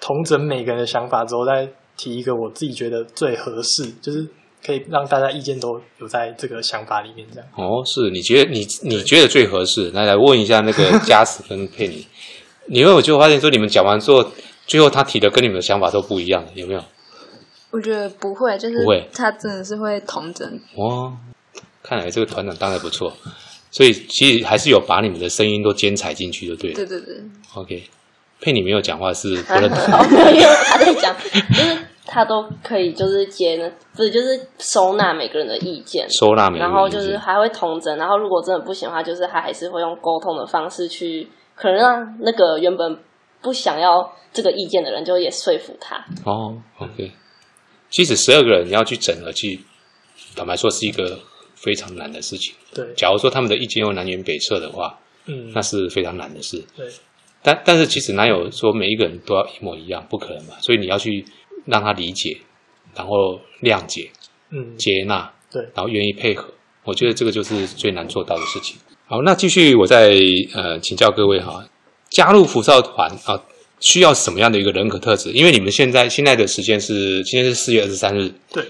[0.00, 4.24] 统整每个人的想法之后，再提一个我自己觉得最合适，就是。
[4.64, 9.90] 可以让大家意见都有在这个想法里面，这样哦，是你觉得你你觉得最合适？
[9.90, 12.06] 来来问一下那个加持跟佩妮，
[12.68, 14.24] 因为我就发现说你们讲完之后，
[14.72, 16.82] 最后他提的跟你们的想法都不一样，有没有？
[17.70, 20.48] 我觉得不会，就是不会，他真的是会童真。
[20.76, 21.12] 哦，
[21.82, 23.12] 看来这个团长当的不错，
[23.70, 26.76] 所以其实还是有把你们的声音都兼采进去，就对了。
[26.76, 27.16] 对对对。
[27.54, 27.82] OK，
[28.40, 31.14] 佩妮没有讲话是 不认有他在讲，
[31.52, 31.76] 就是。
[32.06, 42.98] 他都可以，就是接呢，不是就是收纳每个人的意见，收纳然后就是还会童真，然后如果真的不行的话，就是他还是会用沟通的方式去，可能让那个原本
[43.42, 43.90] 不想要
[44.32, 45.96] 这个意见的人，就也说服他。
[46.24, 47.10] 哦，OK，
[47.90, 49.60] 其实十二个人你要去整合，去
[50.36, 51.18] 坦白说是一个
[51.54, 52.54] 非常难的事情。
[52.74, 56.64] 对，假如说他们的意见又南辕北辙的话，嗯，那是非常难的事。
[56.76, 56.86] 对，
[57.42, 61.24] 但但是其实哪有说每一个人都要一模一样，不可能嘛，所以你要去。
[61.64, 62.36] 让他理解，
[62.92, 64.10] 然后谅解，
[64.50, 66.52] 嗯，接纳，对，然后愿意配合，
[66.82, 68.76] 我觉得这个就是最难做到的事情。
[69.06, 70.10] 好，那继续我再
[70.54, 71.64] 呃请教各位哈，
[72.12, 73.40] 加入福少团啊，
[73.80, 75.30] 需要什么样的一个人格特质？
[75.32, 78.64] 因为你们现在现在的时间是今天是四月二十三日，对，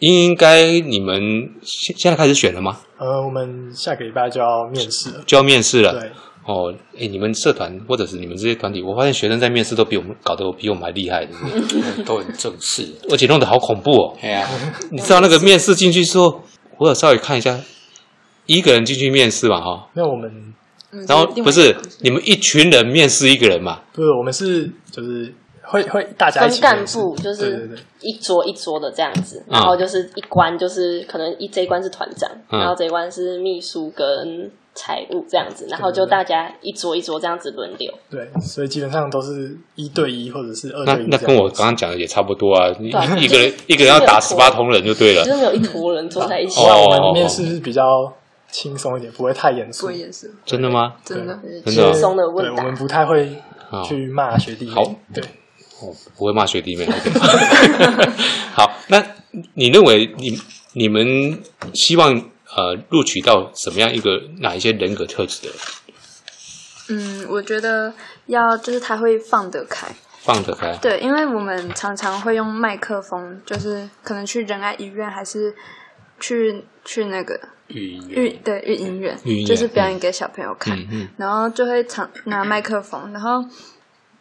[0.00, 2.80] 应该你们现现在开始选了吗？
[2.98, 6.10] 呃，我们下个礼拜就要面试了，就要面试了，对。
[6.46, 11.48] 哦，哎，你们社团或者是你们这些团体，我发现学生在面试都比我们搞得比我们还厉害，对不
[11.96, 12.04] 对？
[12.04, 14.14] 都很正式，而且弄得好恐怖哦。
[14.20, 14.46] 对啊，
[14.90, 16.42] 你知道那个面试进去之后，
[16.76, 17.58] 我有稍微看一下，
[18.44, 19.88] 一个人进去面试嘛，哈。
[19.94, 20.52] 那我们，
[21.08, 23.80] 然后不是你们一群人面试一个人嘛？
[23.92, 25.32] 不是，我们是就是。
[25.66, 27.70] 会会大家一起分干部，就是
[28.02, 37.90] 一桌一桌的这样子，然后就是一关就是可能一这一关是团长，嗯、然后这一关是秘书跟财务这样子，然后就大家一桌一桌这样子轮流。
[38.10, 41.06] 对，所以基本上都是一对一或者是二对一。
[41.08, 46.60] 那那跟我刚刚讲的也差不多啊，你一个人一个人要打十八通人就对了，就是没有一坨人坐在一起。
[46.60, 48.12] 那我们面试是比较
[48.54, 49.80] 轻松一点，不会太严肃。
[49.80, 50.94] 不会严肃，真的吗？
[51.04, 51.36] 真的，
[51.66, 52.62] 轻松的问答。
[52.62, 53.42] 我们不太会
[53.84, 54.70] 去骂学弟。
[54.70, 55.24] 好，对。
[55.82, 56.86] 我不会骂学弟妹。
[58.54, 59.04] 好，那
[59.54, 60.40] 你认为你
[60.74, 61.42] 你们
[61.74, 62.14] 希望
[62.56, 65.52] 呃录取到什么样一个哪一些人格特质的？
[66.90, 67.92] 嗯，我觉得
[68.26, 69.88] 要就是他会放得开，
[70.20, 70.76] 放得开。
[70.76, 75.52] 对，因为我们常常会用麦克风，就是可能去仁爱医院，还是
[76.20, 77.40] 去去那个
[77.74, 79.14] 育育对育婴院，
[79.46, 83.44] 就是表演给小朋友看，嗯嗯、然后就会常拿麦克风，然后。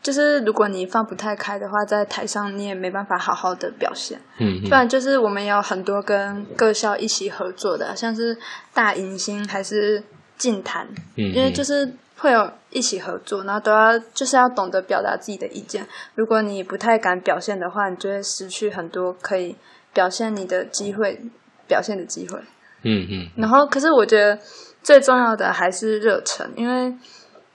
[0.01, 4.19] 就是如果你放不太开的话，在台上你也没办法好好的表现。
[4.37, 8.37] 嗯，不然就是我们有很多跟各校一起合作的，像是
[8.73, 10.03] 大迎新还是
[10.37, 10.85] 进谈，
[11.15, 15.87] 因为就是会有一起合作，然后都要就是要懂得表达自己的意见。
[16.15, 19.55] 如果你不太敢表现的话，你就会失去很多可以
[19.93, 21.21] 表现你的机会，
[21.65, 22.37] 表现的机会。
[22.83, 23.27] 嗯嗯。
[23.37, 24.37] 然后，可是我觉得
[24.81, 26.95] 最重要的还是热忱，因为。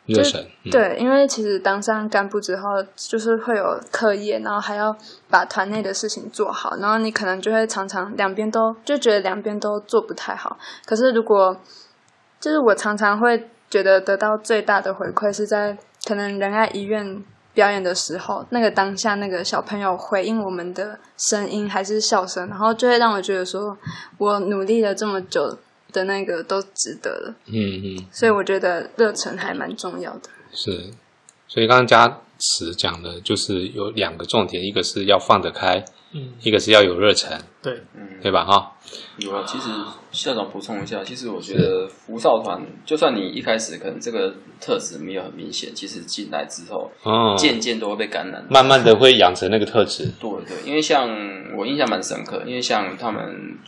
[0.08, 4.96] 热忱，嗯、对，因为其实当上干部之后，就是会有课业，然后还要
[5.28, 10.56] 把团内的事情做好，然后你可能就会常常两边都就觉得两边都做不太好。
[10.86, 11.54] 可是如果
[12.40, 15.76] 就是我常常会觉得得到最大的回馈是在
[16.06, 17.22] 可能仁爱医院
[17.58, 23.76] 表演的时候，那个当下那个小朋友回应我们的声音还是笑声，然后就会让我觉得说
[24.18, 25.58] 我努力了这么久。
[25.90, 30.28] 的那个都值得了，嗯嗯，所以我觉得热忱还蛮重要的。
[30.52, 30.90] 是，
[31.48, 35.82] 所以刚刚嘉慈讲的就是有两个重点，一个是要放得开，
[36.12, 38.44] 嗯，一个是要有热忱，对，嗯，对吧？
[38.44, 38.72] 哈，
[39.18, 39.44] 有啊。
[39.46, 39.68] 其实
[40.10, 50.06] 校长补充一下，其实我觉得福少团，就算你一开始可能这个特质没有很明显，其实进来之后，嗯，渐渐都会被感染，慢慢的会养成那个特质。
[50.20, 51.08] 对对，因为像
[51.56, 53.58] 我印象蛮深刻，因为像他们。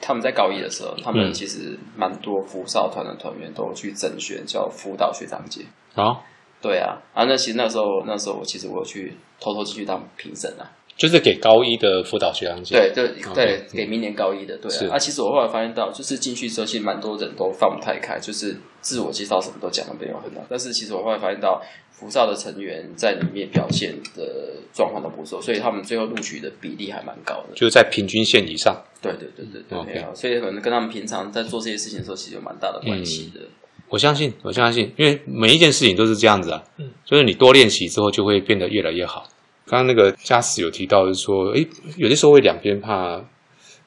[0.00, 5.62] 他们在高一的时候，他们其实蛮多福少团的团员都去甄选叫辅导学长姐。
[5.96, 6.20] 啊，
[6.62, 12.74] 对啊，啊，那其实那时候那时候我其实我去偷偷进去当评审啊，就是给高一的辅导学长姐。
[12.74, 14.58] 对对对，给明年高一的。
[14.58, 20.44] 对啊，啊，其实我后来发现到，就是进去之后，其实蛮多人都放不太开，就是自我介绍什么都讲的没有很好。
[20.50, 21.62] 但是其实我后来发现到。
[21.90, 28.80] 福少的成员在里面表现的状况都不错，所以他们最后录取的比例还蛮高的，就是在平均线以上。
[29.02, 30.14] 对对对对对，okay.
[30.14, 33.40] 所以可能跟他们平常在做这些事情的时候，其实有蛮大的关系的。
[33.40, 33.48] 嗯，
[33.88, 36.62] 我相信，我相信，因为每一件事情都是这样子啊。
[36.76, 39.26] 嗯，所以你多练习之后，就会变得越来越好。
[39.68, 41.66] 刚刚那个嘉慈有提到，就是说，诶，
[41.96, 43.22] 有的时候会两边怕，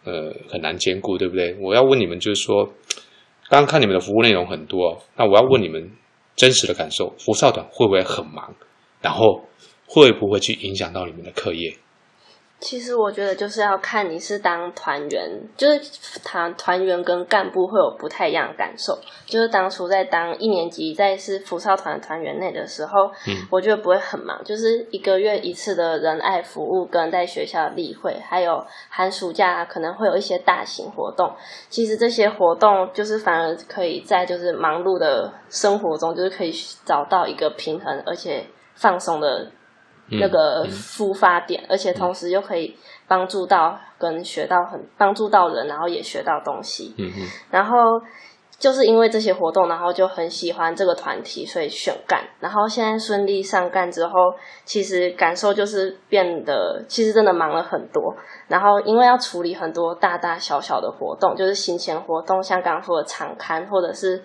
[0.04, 1.58] 呃，很难兼顾，对不对？
[1.60, 2.66] 我要问你们，就是说，
[3.50, 5.92] 刚刚看你们的服务内容很多，那我要问你们。
[6.34, 8.56] 真实的感受，福少团会不会很忙？
[9.02, 9.44] 然后
[9.86, 11.76] 会不会去影响到你们的课业？
[12.62, 18.98] 其实我觉得就是要看你是当团员，就是团团员跟干部会有不太一样的感受。
[19.26, 31.34] 就是当初在当一年级在是福少团团员内的时候，嗯，我觉得不会很忙，就是一个月一次的仁爱服务跟在学校例会，还有寒暑假可能会有一些大型活动。
[31.68, 36.54] 其实这些活动就是反而可以在就是忙碌的生活中，就是可以
[36.86, 38.46] 找到一个平衡而且
[38.76, 39.52] 放松的。
[40.10, 42.76] 那个出发点，而且同时又可以
[43.08, 46.94] 帮助到跟学到很帮助到人，然后也学到东西。
[46.98, 47.28] 嗯嗯。
[47.50, 47.78] 然后
[48.60, 52.24] 就是因为这些活动，然后就很喜欢这个团体，所以选干。
[52.40, 54.12] 然后现在顺利上干之后，
[54.66, 58.14] 其实感受就是变得其实真的忙了很多。
[58.48, 64.22] 然后因为要处理很多大大小小的活动，就是行前活动，像刚刚说的场刊，或者是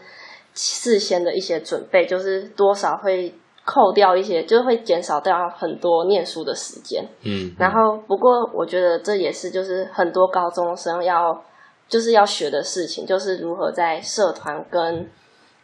[0.53, 3.33] 事先的一些准备，就是多少会。
[3.67, 7.05] 扣掉一些，就会减少掉很多念书的时间。
[7.25, 11.45] 嗯，然后不过我觉得这也是就是很多高中生要
[11.89, 15.11] 就是要学的事情，就是如何在社团跟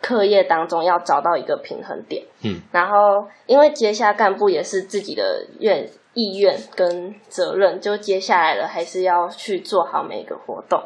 [0.01, 2.27] 课业当中要找到一个平衡点。
[2.43, 10.83] 嗯，然后因为接下干部也是自己的愿意愿跟责任，就接下来了还是要去做好每一个活动。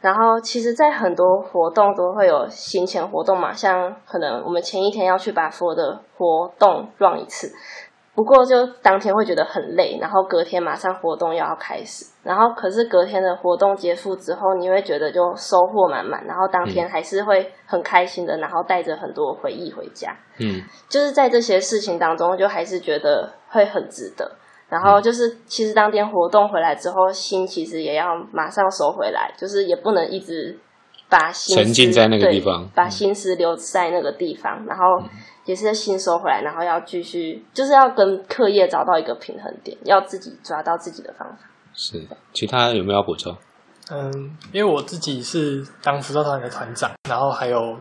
[0.00, 7.52] 然后，其实，在很多活动都会有行前活动嘛，像可能我们前一天要去把所有的活动 run 一次，
[8.14, 20.14] 不过就当天会觉得很累，然后隔天马上活动又要开始，然后可是隔天的活动结束之后，你会觉得就收获满满，然后当天还是会很开心的，然后带着很多回忆回家。
[20.38, 24.36] 嗯，就是在这些事情当中，就还是觉得会很值得。
[24.68, 30.58] 然后就是，其实当天活动回来之后，心其实也要马上收回来，就是也不能一直
[31.08, 34.64] 把心思沉浸在那个地方，把心思留在那个地方。
[34.66, 34.84] 然后
[35.46, 41.38] 也是心收回来，然后要继续，就是要跟课业找到一个平衡点，要自己抓到自己的方法。
[41.72, 43.34] 是，其他有没有要补充？
[43.90, 47.74] 嗯，因为我自己是当福少团的团长，然后还有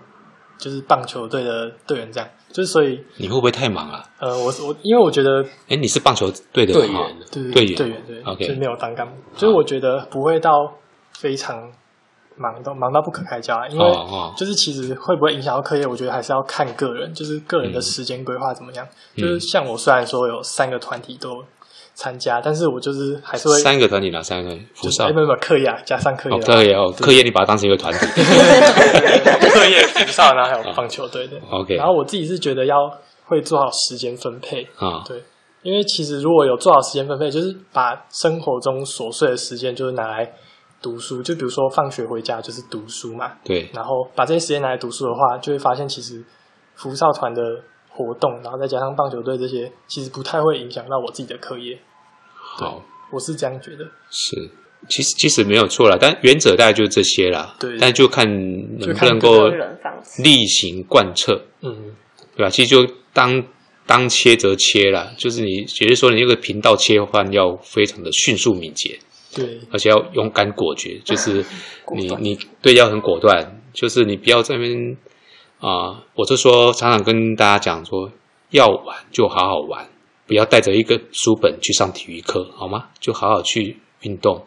[0.58, 2.30] 就是棒球队的队员这样。
[2.50, 4.04] 就是所以你会不会太忙啊？
[4.20, 10.52] 呃，我我因为我觉得，哎，你是棒球队的队员，对对对，队员队员对，OK，就是没有当干部，就是我觉得不会到
[11.12, 11.70] 非常
[12.38, 13.68] 忙到忙到不可开交啊。
[13.68, 13.86] 因为
[14.36, 18.88] 就是其实会不会影响到课业，我觉得还是要看个人，就是个人的时间规划怎么样。
[19.16, 21.44] 就是像我虽然说有三个团体都
[21.98, 24.56] 参加，但是我就是还是会三个团体哪三个？
[24.76, 28.06] 福少，没有没有课业加上课业，课业哦，课业你把它当成一个团体，
[29.50, 31.38] 课业福少，然后还有棒球队的。
[31.50, 32.76] OK，然后我自己是觉得要
[33.26, 35.24] 会做好时间分配啊，对，
[35.64, 40.32] 因为其实如果有做好时间分配，就是把生活中琐碎的时间就是拿来
[40.80, 43.32] 读书，就比如说放学回家就是读书嘛。
[43.44, 43.68] 对。
[43.74, 46.24] 然后把这些时间拿来读书的话，就会发现其实
[46.76, 47.42] 福少团的
[47.98, 51.80] 活动，然后再加上棒球队这些，其实不太会影响到我自己的课业。
[52.34, 53.86] 好，我是这样觉得。
[54.12, 54.50] 是，
[54.88, 57.56] 其实其实没有错啦，但原则大概就是这些啦。
[57.60, 57.78] 对。
[57.80, 58.26] 但就看
[58.80, 59.50] 能不能够
[60.20, 61.42] 例行贯彻。
[61.62, 61.96] 嗯。
[62.36, 62.50] 对吧？
[62.52, 63.44] 其实就当
[63.88, 69.00] 当切则切啦，就是你，也就是说，你那个频道切换要非常的迅速敏捷。
[69.34, 71.44] 对，而且要勇敢果决，就是
[71.96, 74.98] 你 你对要很果断，就是你不要在那边
[75.60, 78.12] 啊、呃，我就说常常跟大家讲说，
[78.52, 79.90] 要玩就好好玩，
[80.26, 82.90] 不要带着一个书本去上体育课，好吗？
[83.00, 84.46] 就好好去运动，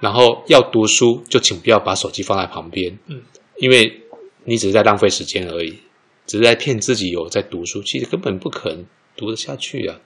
[0.00, 3.22] 然后要读书就请不要把手机放在旁边，嗯，
[3.58, 4.02] 因为
[4.44, 5.78] 你只是在浪费时间而已，
[6.26, 8.84] 只是在骗自己有在读书，其实根本不可能
[9.16, 9.96] 读得下去啊。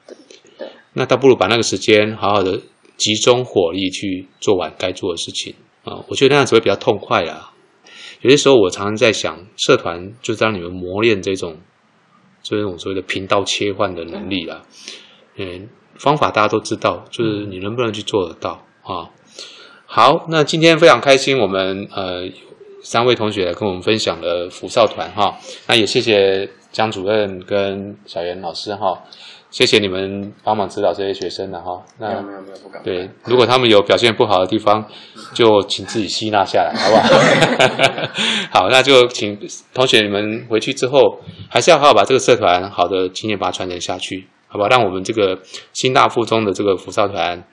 [0.92, 2.60] 那倒不如把那个时间好好的。
[2.96, 5.52] 集中火力去做完该做的事情
[5.82, 6.04] 啊！
[6.06, 7.52] 我觉得那样子会比较痛快啊。
[8.24, 11.58] 有些时候我常常在想，社团就是让你们磨练这种
[12.42, 14.62] 这种所谓的频道切换的能力啦。
[15.36, 19.10] 嗯，方法大家都知道，就是你能不能去做得到啊？
[19.84, 22.26] 好，那今天非常开心，我们呃
[22.82, 25.38] 三位同学来跟我们分享了福少团哈。
[25.68, 29.02] 那也谢谢江主任跟小袁老师哈。
[29.54, 31.80] 谢谢你们帮忙指导这些学生了哈。
[32.00, 32.82] 那没有没有没有不敢。
[32.82, 34.84] 对，如果他们有表现不好的地方，
[35.32, 38.10] 就请自己吸纳下来，好不好？
[38.50, 39.38] 好，那就请
[39.72, 44.66] 同学你们回去之后，还是要好好把这个社团好的经验把它传承下去，好吧？
[44.66, 45.38] 让我们这个
[45.72, 47.44] 新大附中的这个福少团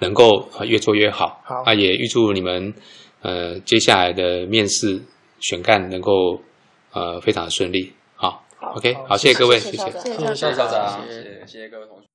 [0.00, 1.40] 能够越做越好。
[1.42, 2.74] 好，啊，也预祝你们
[3.22, 5.00] 呃接下来的面试
[5.40, 6.42] 选干能够
[6.92, 7.94] 呃非常的顺利。
[8.60, 12.08] 好，OK，好，谢谢各位，谢谢，谢谢校长，谢谢，谢谢各位同学。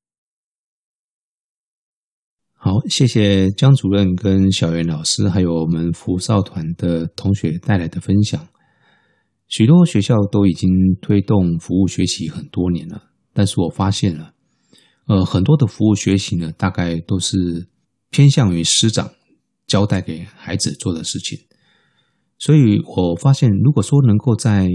[2.55, 8.45] 好，谢谢江主任跟小袁老师，还有我们福少团的同学带来的分享。
[9.47, 10.69] 许多学校都已经
[11.01, 14.33] 推动服务学习很多年了，但是我发现了，
[15.07, 17.69] 呃，很多的服务学习呢，大概都是
[18.09, 19.11] 偏向于师长
[19.65, 21.39] 交代给孩子做的事情。
[22.39, 24.67] 所以我发现，如果说能够在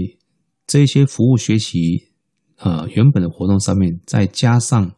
[0.69, 2.09] 这些服务学习，
[2.57, 4.93] 呃，原本的活动上面再加上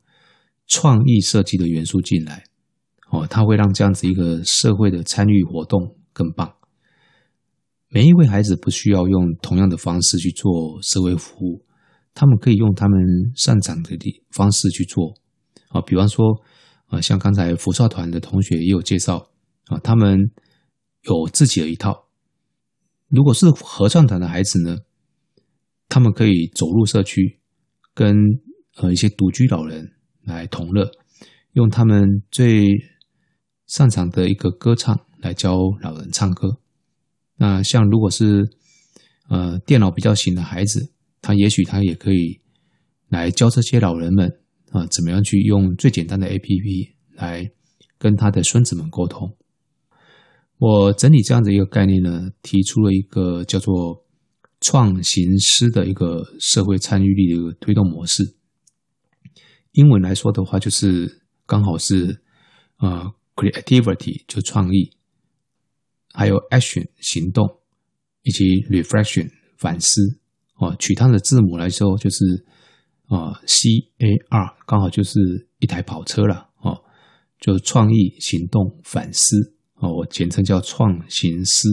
[0.68, 2.44] 创意设计的元素进来，
[3.10, 6.56] 哦，它会让这样子一个社会的参与活动更棒。
[7.88, 11.64] 每一位孩子不需要用同样的方式去做社会服务，
[12.14, 13.00] 他们可以用他们
[13.34, 13.98] 擅长的
[14.30, 15.14] 方式去做。
[15.70, 16.26] 啊，比方说，
[16.90, 19.30] 呃，像刚才福少团的同学也有介绍，
[19.68, 20.20] 啊，他们
[21.04, 22.10] 有自己的一套。
[23.08, 24.76] 如果是合唱团的孩子呢？
[25.94, 27.38] 他们可以走入社区，
[27.94, 28.16] 跟
[28.78, 29.92] 呃一些独居老人
[30.24, 30.90] 来同乐，
[31.52, 32.66] 用他们最
[33.68, 36.62] 擅长的一个歌唱来教老人唱歌。
[37.36, 38.50] 那像如果是
[39.28, 42.40] 呃电脑比较行的孩子，他也许他也可以
[43.10, 44.40] 来教这些老人们
[44.72, 47.52] 啊、怎么样去用最简单的 APP 来
[47.98, 49.36] 跟他的孙子们沟通。
[50.58, 54.01] 我整理这样的一个概念呢，提出了一个叫做。
[54.62, 58.36] 创新师的一个社会参与力的一个推动模式，
[59.72, 62.22] 英文来说的话，就是刚好是
[62.78, 64.92] 呃，creativity 就创意，
[66.14, 67.60] 还有 action 行动，
[68.22, 70.20] 以及 reflection 反思。
[70.58, 72.46] 哦，取它的字母来说就是
[73.08, 76.84] 啊、C A R，刚好就是一台跑车了哦，
[77.40, 79.56] 就创意行动反思。
[79.78, 81.68] 哦，我简称叫创新师，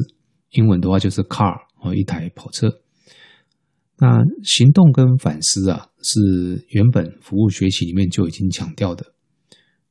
[0.53, 1.67] 英文的话就是 car。
[1.80, 2.80] 哦，一台跑车。
[4.00, 9.12] 那行动跟反思啊，是原本服务学习里面就已经强调的。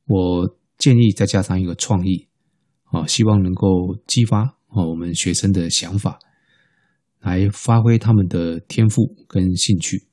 [0.06, 2.26] 我建议再加上一个创意，
[2.84, 6.18] 啊，希望能够激发啊我们学生的想法，
[7.20, 10.06] 来发挥他们的天赋跟兴趣。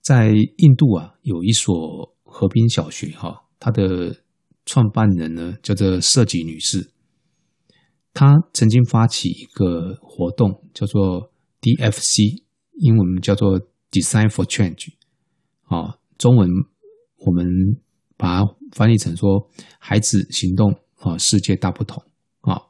[0.00, 4.16] 在印度啊，有一所河滨小学，哈，它的
[4.66, 6.91] 创办人呢叫做设计女士。
[8.14, 11.32] 他曾经发起一个活动，叫做
[11.62, 12.42] DFC，
[12.74, 13.58] 英文叫做
[13.90, 14.92] Design for Change，
[15.64, 16.48] 啊，中文
[17.16, 17.46] 我们
[18.18, 19.50] 把它翻译成说
[19.80, 22.04] “孩子行动啊，世界大不同”
[22.42, 22.60] 啊。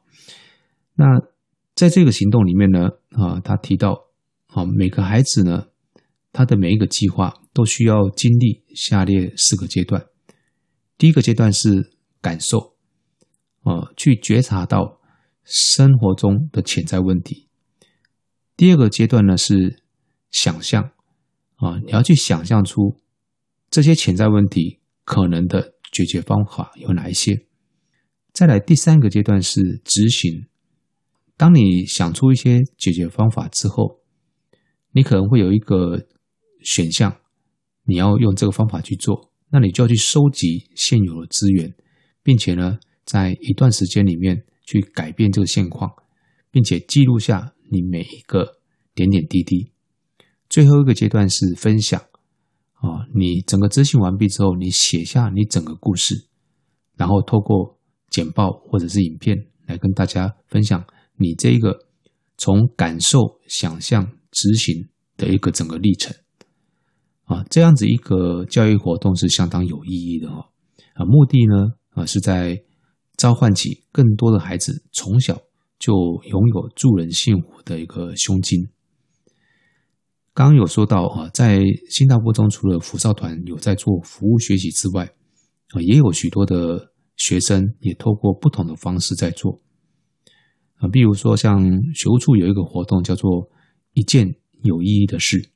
[0.95, 1.05] 那
[1.75, 4.05] 在这个行动里面呢，啊，他提到
[4.47, 5.67] 啊，每个孩子呢，
[6.31, 10.05] 他的每一个计划都需要经历下列四个阶段。
[10.97, 11.91] 第一个阶段是
[12.21, 12.75] 感受，
[13.63, 15.01] 啊，去觉察到。
[15.43, 17.47] 生活中的潜在问题。
[18.55, 19.83] 第二个阶段呢是
[20.31, 20.91] 想象
[21.55, 22.97] 啊，你要去想象出
[23.69, 27.45] 这些潜在问题可能的解决方法有哪一些。
[28.31, 30.47] 再来第三个阶段是执行。
[31.35, 33.99] 当你想出一些解决方法之后，
[34.91, 36.07] 你可能会有一个
[36.63, 37.17] 选项，
[37.85, 41.73] 你要用这个方法去做，那你就要去收集现有的资源，
[42.21, 45.91] 并且呢，在一段时间里面去改变这个现况，
[46.51, 48.59] 并且记录下你每一个
[48.95, 49.71] 点点滴滴。
[50.49, 51.99] 最后一个阶段是分享，
[52.73, 56.27] 啊，你整个执行完毕之后，你写下你整个故事，
[56.95, 59.35] 然后透过简报或者是影片
[59.65, 60.83] 来跟大家分享。
[61.15, 61.87] 你这个
[62.37, 66.15] 从感受、想象、执行的一个整个历程
[67.25, 70.45] 啊，这样子一个教育活动是相当有意义的哦
[70.93, 72.61] 啊，目的呢啊是在
[73.23, 75.43] 召唤起更多的孩子从小
[75.79, 75.93] 就
[76.25, 78.67] 拥有助人幸福的一个胸襟。
[80.33, 85.05] 刚有说到啊，在新加坡中除了福少团有在做服务学习之外
[85.69, 89.61] 啊，也有许多的学生也透过不同的方式在做。
[90.75, 91.61] 啊，比如说像
[91.95, 93.49] 学务处有一个活动叫做
[93.95, 95.49] “一件有意义的事”，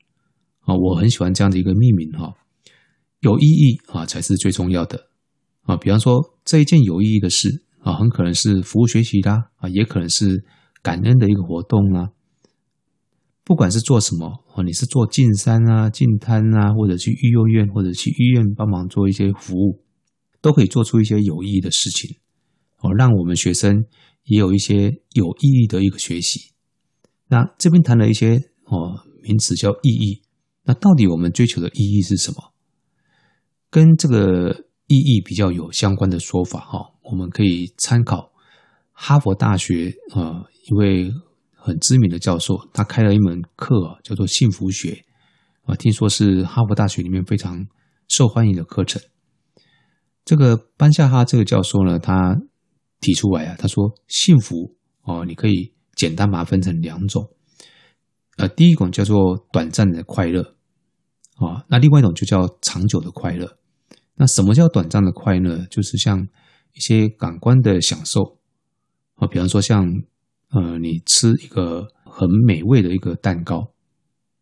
[0.64, 2.34] 啊，我很喜欢这样的一个命名哈，
[3.20, 5.10] 有意义啊才是最重要的
[5.68, 5.78] 啊。
[5.78, 10.44] 比方说这一件有意义的事啊，很可能是服务学习啦啊，也可能是
[10.82, 12.10] 感恩的一个活动啊。
[13.44, 19.84] 不管是做什么啊，你是做进山啊、进滩啊，或者去育幼院或者去医院帮忙做一些服务，
[20.42, 22.18] 都可以做出一些有意义的事情
[22.80, 23.86] 哦，让我们学生。
[24.30, 26.52] 也有一些有意义的一个学习。
[27.30, 30.22] 那这边谈了一些哦名词叫意义。
[30.66, 32.52] 那到底我们追求的意义是什么？
[33.70, 38.32] 跟这个意义比较有相关的说法哈，我们可以参考
[38.92, 41.12] 哈佛大学啊一位
[41.54, 45.06] 很知名的教授，他开了一门课，叫做幸福学
[45.64, 47.68] 啊，听说是哈佛大学里面非常
[48.08, 49.02] 受欢迎的课程。
[50.26, 52.36] 这个班夏哈这个教授呢，他。
[53.00, 57.30] 提出来啊，他说幸福哦，你可以简单把它分成两种，
[58.38, 60.42] 呃，第一种叫做短暂的快乐
[61.36, 63.60] 啊，那另外一种就叫长久的快乐。
[64.20, 65.66] 那什么叫短暂的快乐？
[65.68, 66.28] 就是像
[66.74, 68.40] 一些感官的享受
[69.16, 69.86] 啊，比方说像
[70.50, 73.74] 呃，你吃一个很美味的一个蛋糕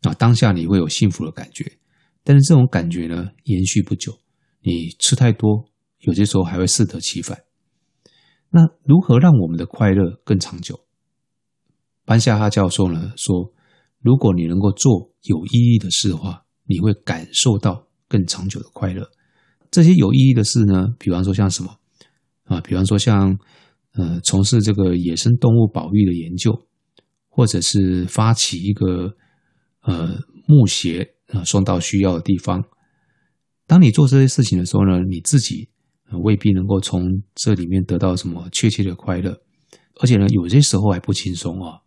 [0.03, 1.79] 啊，当下你会有幸福的感觉，
[2.23, 4.17] 但是这种感觉呢，延续不久，
[4.61, 5.69] 你吃太多，
[5.99, 7.43] 有些时候还会适得其反。
[8.51, 10.79] 那如何让我们的快乐更长久？
[12.05, 13.51] 班夏哈教授呢说，
[13.99, 19.11] 如果你能够做有意义的事的话，你会感受到更长久的快乐。
[19.71, 21.77] 这些有意义的事呢，比方说像什么
[22.43, 22.61] 啊？
[22.61, 23.37] 比方说像
[23.93, 26.51] 呃，从事这个野生动物保育的研究，
[27.29, 29.15] 或者是发起一个
[29.81, 32.63] 呃木鞋啊送到需要的地方。
[33.67, 35.69] 当你做这些事情的时候呢，你自己。
[36.23, 39.41] 未必能够从这里面得到什么确切的快乐，
[39.99, 41.81] 而且呢，有些时候还不轻松啊。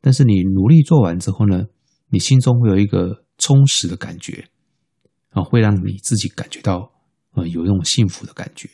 [0.00, 1.64] 但是你努力做完之后呢，
[2.10, 4.48] 你心中会有一个充实的感觉
[5.30, 6.92] 啊，会让你自己感觉到
[7.36, 8.68] 啊有一种幸福的感觉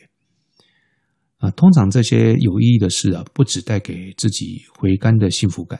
[1.37, 1.51] 啊。
[1.51, 5.79] 通常这些有意义的事啊，不只带给自己回甘的幸福感，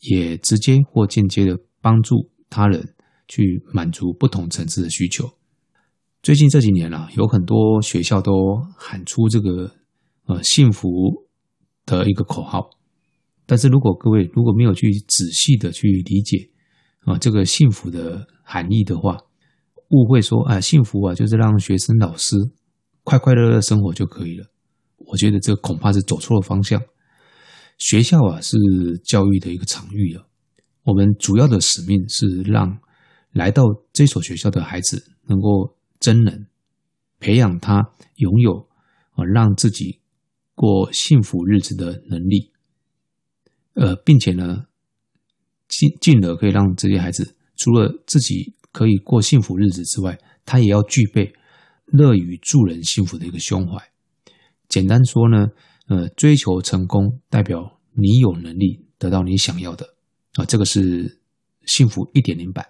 [0.00, 2.94] 也直接或间接的帮助他人
[3.28, 5.30] 去满足不同层次的需求。
[6.22, 8.32] 最近这几年啊，有很多学校都
[8.76, 9.74] 喊出这个
[10.26, 10.88] 呃幸福
[11.84, 12.70] 的一个口号，
[13.44, 16.50] 但是如果各位如果没有去仔细的去理解
[17.00, 19.18] 啊这个幸福的含义的话，
[19.92, 22.36] 误会说啊幸福啊就是让学生老师
[23.04, 24.46] 快快乐乐生活就可以了。
[24.98, 26.82] 我觉得这恐怕是走错了方向。
[27.78, 28.58] 学校啊是
[29.04, 30.24] 教育的一个场域啊，
[30.82, 32.80] 我们主要的使命是让
[33.30, 33.62] 来到
[33.92, 35.76] 这所学校的孩子能够。
[36.02, 36.48] 真能
[37.20, 38.66] 培养他拥有
[39.12, 40.00] 啊，让自己
[40.56, 42.50] 过幸福日子的能力，
[43.74, 44.66] 呃，并且呢，
[45.68, 51.32] 进进而可以让这些孩子除了自己可以过幸福日子之外，他也要具备
[51.86, 53.78] 乐于助人幸福的一个胸怀。
[54.68, 55.46] 简单说呢，
[55.88, 59.86] 呃，追求成功代表你有能力得到你想要的
[60.34, 61.20] 啊，这个是
[61.66, 62.66] 幸福一点零版。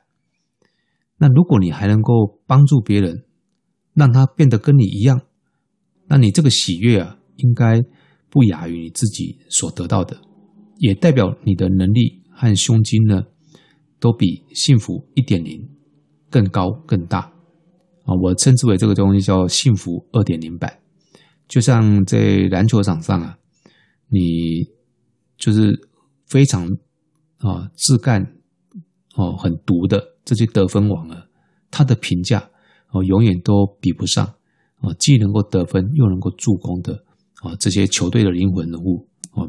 [1.18, 3.24] 那如果你还能够帮助别人，
[3.94, 5.20] 让他变得跟你一样，
[6.08, 7.80] 那你这个喜悦啊，应该
[8.28, 10.20] 不亚于你自己所得到的，
[10.78, 13.22] 也代表你的能力和胸襟呢，
[14.00, 15.70] 都比幸福一点零
[16.32, 17.18] 更高更大
[18.04, 18.16] 啊！
[18.22, 20.80] 我称之为这个东西叫幸福二点零版。
[21.46, 23.36] 就像在篮球场上啊，
[24.08, 24.64] 你
[25.36, 25.88] 就是
[26.26, 26.66] 非常
[27.36, 28.22] 啊自干
[29.14, 30.02] 哦很独的。
[30.24, 31.26] 这些得分王啊，
[31.70, 32.48] 他的评价
[32.92, 34.24] 哦，永远都比不上
[34.76, 37.04] 啊，既能够得分又能够助攻的
[37.42, 39.44] 啊这些球队的灵魂人物啊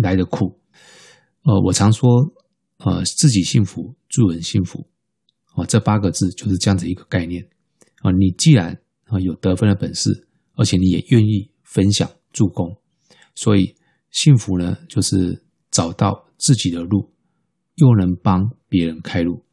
[0.00, 0.58] 来的酷。
[1.44, 2.08] 呃，我常说，
[2.78, 4.86] 呃，自己幸福，助人幸福，
[5.58, 7.42] 啊，这八个字就是这样子一个概念。
[8.02, 8.72] 啊，你既然
[9.06, 12.80] 啊有得分的本事，而且你也愿意分享助攻，
[13.34, 13.74] 所以
[14.10, 17.10] 幸福呢，就是找到自己的路，
[17.74, 19.44] 又能帮别人开路。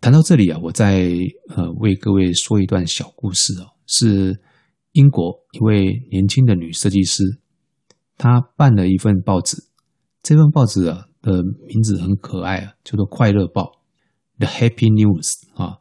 [0.00, 1.08] 谈到这里啊，我再
[1.48, 4.40] 呃为各位说一段小故事哦，是
[4.92, 7.40] 英国一位年轻的女设计师，
[8.18, 9.56] 她办了一份报纸。
[10.22, 13.62] 这份报纸啊的名字很可爱啊，叫做《快乐报》
[14.42, 15.78] （The Happy News） 啊。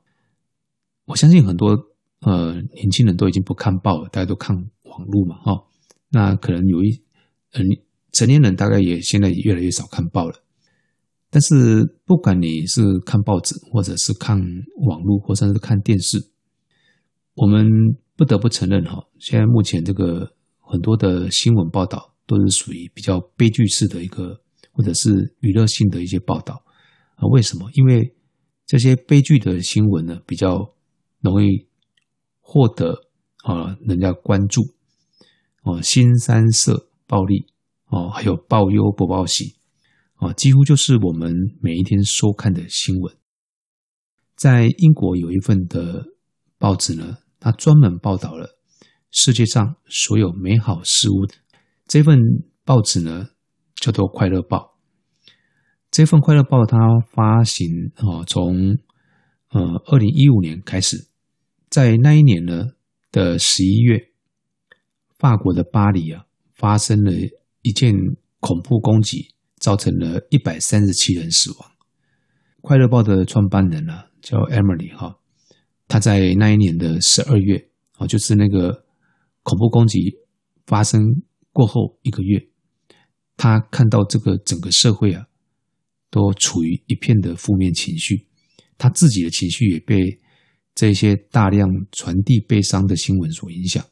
[1.05, 1.75] 我相信很多
[2.19, 5.63] 呃年轻人都已经不看报了，大家都看网络嘛，哈。
[6.09, 7.01] 那可能有一
[7.53, 7.61] 呃
[8.11, 10.35] 成年人大概也现在也越来越少看报了。
[11.31, 14.37] 但是不管你是看报纸，或者是看
[14.85, 16.29] 网络，或者是看电视，
[17.33, 17.65] 我们
[18.15, 22.09] 不得不承认哈，现在目前这个很多的新闻报道。
[22.27, 24.39] 都是属于比较悲剧式的一个，
[24.71, 26.63] 或者是娱乐性的一些报道
[27.15, 27.27] 啊？
[27.27, 27.69] 为什么？
[27.73, 28.15] 因为
[28.71, 30.73] 这些悲剧的新闻呢，比较
[31.19, 31.67] 容易
[32.39, 33.09] 获得
[33.43, 34.61] 啊人家关注
[35.63, 37.47] 哦，新三色暴力
[37.87, 39.57] 哦，还有报忧不报喜
[40.15, 43.13] 啊，几乎就是我们每一天收看的新闻。
[44.37, 46.05] 在英国有一份的
[46.57, 48.57] 报纸呢，它专门报道了
[49.11, 51.27] 世界上所有美好事物。
[51.87, 52.17] 这份
[52.63, 53.31] 报纸呢，
[53.75, 54.57] 叫做《快乐报》。
[55.91, 56.77] 这份《快乐报》它
[57.11, 58.77] 发行啊，从
[59.49, 61.09] 呃二零一五年开始，
[61.69, 62.65] 在那一年呢
[63.11, 63.99] 的十一月，
[65.19, 66.23] 法国的巴黎啊，
[66.55, 67.11] 发生了
[67.61, 67.93] 一件
[68.39, 71.69] 恐怖攻击，造成了一百三十七人死亡。
[72.61, 75.17] 《快乐报》的创办人呢、叫 Emily 哈，
[75.89, 78.85] 他在那一年的十二月啊，就是那个
[79.43, 80.15] 恐怖攻击
[80.65, 81.01] 发生。
[81.53, 82.47] 过后一个月，
[83.35, 85.25] 他看到这个整个社会啊，
[86.11, 88.27] 都处于一片的负面情绪，
[88.77, 90.19] 他自己的情绪也被
[90.75, 93.83] 这些大量传递悲伤的新闻所影响，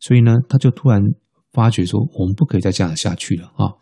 [0.00, 1.02] 所以呢，他就突然
[1.52, 3.76] 发觉说，我们不可以再这样下去了啊！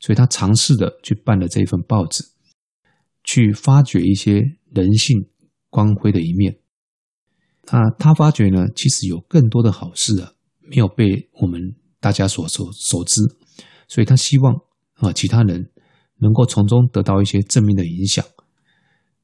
[0.00, 2.24] 所以他尝试的去办了这一份报纸，
[3.22, 4.42] 去发掘一些
[4.74, 5.28] 人性
[5.70, 6.58] 光辉的一面。
[7.70, 10.32] 那他发觉呢，其实有更多的好事啊，
[10.62, 11.76] 没有被我们。
[11.98, 13.20] 大家所所所知，
[13.88, 14.54] 所以他希望
[14.96, 15.72] 啊，其他人
[16.18, 18.24] 能够从中得到一些正面的影响。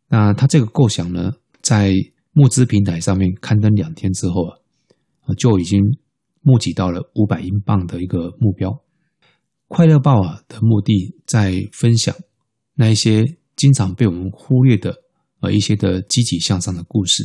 [0.08, 1.94] 那他这个构想呢，在
[2.32, 4.56] 募资平台上面刊登两天之后啊，
[5.36, 5.80] 就已经
[6.40, 8.82] 募集到了五百英镑的一个目标。
[9.68, 12.14] 快乐报啊的目的在分享
[12.74, 13.24] 那一些
[13.56, 14.96] 经常被我们忽略的
[15.40, 17.24] 呃一些的积极向上的故事。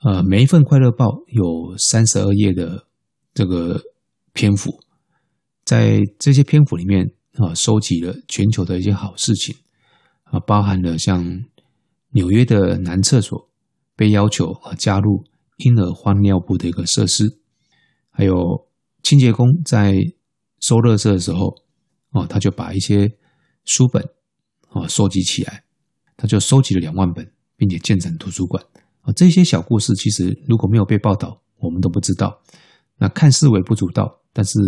[0.00, 2.86] 呃，每一份快乐报有三十二页的
[3.34, 3.80] 这个。
[4.38, 4.78] 篇幅，
[5.64, 9.54] 在这些篇幅里面啊，收集了全球的一些好事情
[10.24, 11.44] 啊，包含了像
[12.10, 13.48] 纽约的男厕所
[13.94, 15.24] 被要求啊加入
[15.58, 17.38] 婴儿换尿布的一个设施，
[18.10, 18.34] 还有
[19.02, 19.94] 清洁工在
[20.60, 21.54] 收垃圾的时候
[22.10, 23.10] 啊，他就把一些
[23.64, 24.02] 书本
[24.68, 25.64] 啊收集起来，
[26.16, 28.64] 他就收集了两万本，并且建成图书馆
[29.02, 29.12] 啊。
[29.12, 32.40] 这些小故事其实如果没有被报道，我们都不知道。
[32.98, 34.20] 那看似微不足道。
[34.32, 34.58] 但是，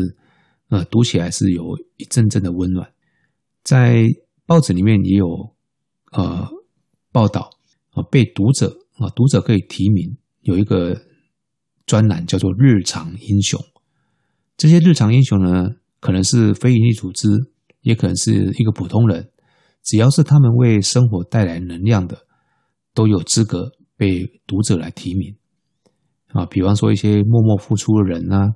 [0.69, 1.65] 呃，读起来是有
[1.97, 2.93] 一阵阵的温暖。
[3.63, 4.05] 在
[4.47, 5.27] 报纸里面也有
[6.13, 6.49] 呃
[7.13, 7.51] 报道
[7.91, 11.01] 啊，被读者啊，读者可以提名有一个
[11.87, 13.61] 专栏叫做“日常英雄”。
[14.57, 15.69] 这些日常英雄呢，
[16.01, 17.29] 可能是非营利组织，
[17.81, 19.31] 也可能是一个普通人，
[19.83, 22.27] 只要是他们为生活带来能量的，
[22.93, 25.37] 都有资格被读者来提名
[26.29, 26.45] 啊。
[26.47, 28.55] 比方说一些默默付出的人啊。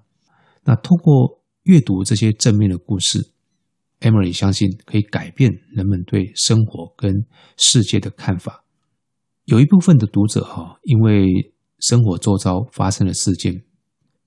[0.64, 3.32] 那通过阅读这些正面的故事
[4.00, 8.64] ，Emily 相信可以改变人们对生活跟世界的看法。
[9.44, 13.64] 有一部分的读者哈，因为生活周遭发生的事件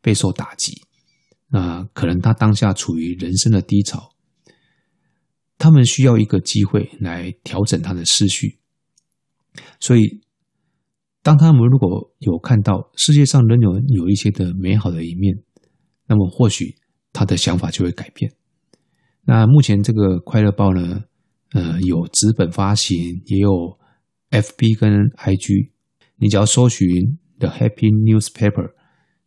[0.01, 0.81] 备受打击，
[1.49, 4.11] 那可能他当下处于人生的低潮，
[5.57, 8.59] 他们需要一个机会来调整他的思绪。
[9.79, 10.21] 所以，
[11.21, 15.43] 当他们如果有看到世界上仍有有一些的美好的一面。
[16.07, 16.75] 那么或许
[17.15, 18.33] 他的想法就会改变。
[19.23, 21.05] 那目前这个快乐报呢，
[21.53, 23.79] 呃，有纸本发行，也有
[24.29, 25.71] FB 跟 IG。
[26.17, 28.73] 你只要搜寻 The Happy Newspaper，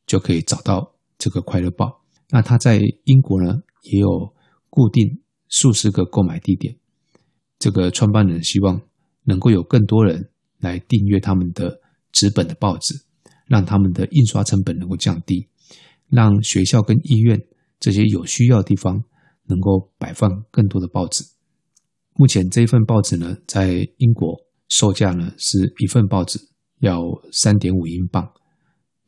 [0.06, 2.04] 就可以找到这个快乐报。
[2.30, 4.34] 那它在英国呢，也有
[4.68, 6.76] 固定数十个购买地点。
[7.58, 8.80] 这个创办人希望
[9.24, 11.80] 能够有更多人来订阅他们的
[12.12, 12.94] 纸本的报纸，
[13.46, 15.48] 让他们的印刷成本能够降低。
[16.08, 17.38] 让学校跟医院
[17.80, 19.02] 这些有需要的地方
[19.46, 21.24] 能够摆放更多的报纸。
[22.14, 24.36] 目前这一份报纸呢，在英国
[24.68, 26.38] 售价呢是一份报纸
[26.80, 27.00] 要
[27.32, 28.28] 三点五英镑，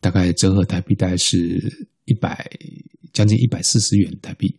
[0.01, 1.37] 大概折合台币大概是
[2.05, 2.49] 一百
[3.12, 4.57] 将近一百四十元台币。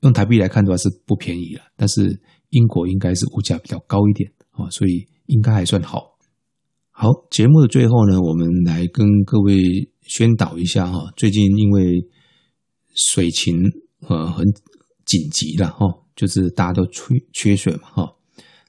[0.00, 6.18] 用台币来看的话是不便宜了，但是英国应该是物价比较高一点啊，所以应该还算好。
[6.90, 9.62] 好，节目的最后呢，我们来跟各位
[10.02, 12.06] 宣导一下哈，最近因为
[12.94, 13.54] 水情
[14.08, 14.46] 呃很
[15.04, 15.78] 紧急了哈，
[16.16, 18.16] 就是大家都缺缺水嘛哈。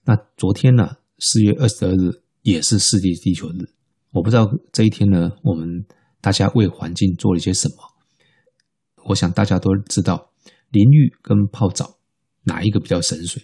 [0.03, 3.69] 那昨天呢，四月二十二日也是世界地球日，
[4.11, 5.85] 我不知道这一天呢，我们
[6.21, 7.75] 大家为环境做了一些什么。
[9.05, 10.31] 我想大家都知道。
[10.71, 11.99] 淋浴跟泡澡
[12.43, 13.43] 哪一个比较省水？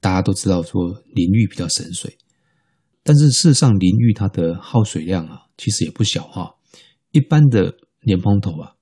[0.00, 2.18] 大家都知道说淋浴比较省水，
[3.02, 6.56] 但是事实上淋浴它的耗水量啊，其实也不小哈。
[7.12, 8.74] 一般的莲蓬头啊，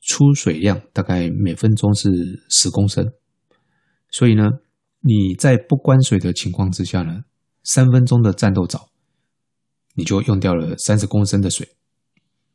[0.00, 2.10] 出水量大概每分钟是
[2.48, 3.12] 十公升，
[4.10, 4.48] 所以呢，
[5.00, 7.24] 你在不关水的情况之下呢，
[7.62, 8.88] 三分钟的战斗澡，
[9.94, 11.68] 你就用掉了三十公升的水。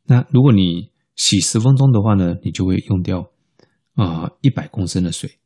[0.04, 3.30] 那如果你洗十分钟的话呢，你就会用掉。
[3.94, 5.38] 啊，一百公升的水，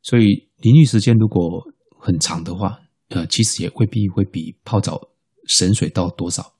[0.00, 1.62] 所以淋浴时间如果
[2.00, 4.98] 很长的话，呃，其实也未必会比泡澡
[5.46, 6.54] 省水到多少。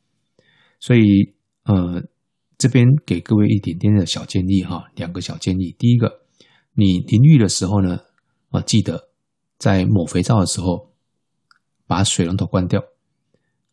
[0.78, 2.02] 所以，呃，
[2.58, 5.74] 这边给各位一点点的小建议哈，两个小建议。
[5.78, 6.20] 第一个，
[6.74, 8.00] 你淋浴的时候呢，
[8.50, 9.08] 啊，记得
[9.58, 10.92] 在抹肥皂的时候
[11.86, 12.82] 把水龙头关掉。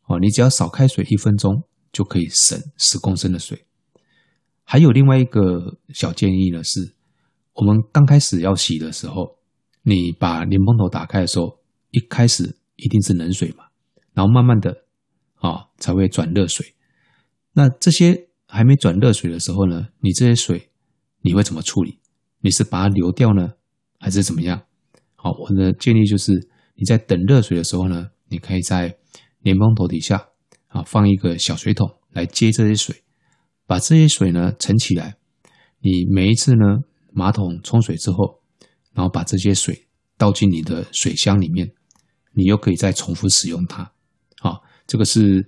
[0.05, 3.65] 哦，你只要少开水一分钟，就可以省十公升的水。
[4.63, 6.95] 还有另外一个小建议呢是。
[7.55, 9.37] 我们刚开始要洗的时候，
[9.83, 11.59] 你把莲蓬头打开的时候，
[11.91, 13.65] 一开始一定是冷水嘛，
[14.13, 14.85] 然后慢慢的
[15.35, 16.73] 啊、才会转热水。
[17.51, 20.69] 那这些还没转热水的时候呢，你这些水
[21.21, 21.99] 你会怎么处理？
[22.41, 23.53] 你是把它流掉呢，
[23.99, 24.61] 还是怎么样？
[25.15, 26.31] 好，我的建议就是
[26.75, 28.97] 你在等热水的时候呢，你可以在
[29.41, 30.27] 莲蓬头底下
[30.67, 33.03] 啊放一个小水桶来接这些水，
[33.65, 35.15] 把这些水呢盛起来。
[35.79, 36.83] 你每一次呢。
[37.15, 38.41] 马桶冲水之后，
[38.91, 39.85] 然后把这些水
[40.17, 41.71] 倒进你的水箱里面，
[42.31, 43.91] 你又可以再重复使用它。
[44.39, 45.47] 好，这个是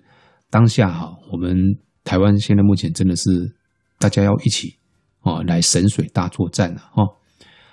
[0.52, 1.58] 当下哈，我们
[2.06, 3.54] 台湾现在目前真的是
[4.00, 4.76] 大家要一起
[5.24, 7.04] 哦来神水大作战了哈。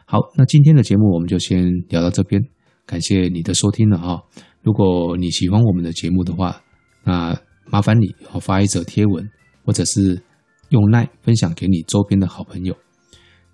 [0.06, 2.42] 好，那今天的节目我们就先聊到这边，
[2.84, 4.20] 感谢你的收听了哈。
[4.62, 6.62] 如果你喜欢我们的节目的话，
[7.04, 9.30] 那麻烦你发一则贴文，
[9.64, 10.22] 或者是
[10.70, 12.76] 用 LINE 分享给你周边的好朋友。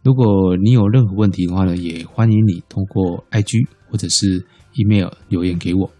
[0.04, 5.90] 如果你有任何问题的话呢，也欢迎你通过 IG 或者是 email 留言给我。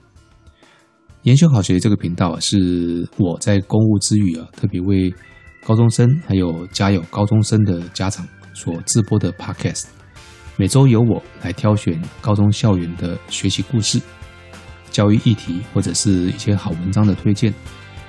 [1.23, 5.13] 研修好学这个频道啊，是我在公务之余啊，特别为
[5.67, 9.87] 高中生还有家有高中生的家长所制播的 Podcast。
[10.57, 14.01] 每周由我来挑选高中校园的学习故事、
[14.91, 17.53] 教育议题或者是一些好文章的推荐，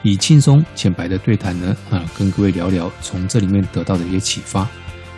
[0.03, 4.67] 以轻松浅白的对谈呢啊，跟各位聊聊从这里面得到的一些启发。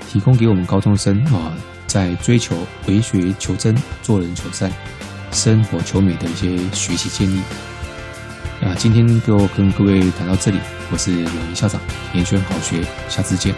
[0.08, 1.54] 提供给我们高中生啊，
[1.88, 2.56] 在追求
[2.88, 4.72] 为学求真、做人求善、
[5.32, 7.42] 生活求美的一些学习建议。
[8.62, 10.59] 啊，今天就跟各位谈到这里，
[10.91, 11.82] 我是永言校长，
[12.14, 13.55] 延选好学，下次见。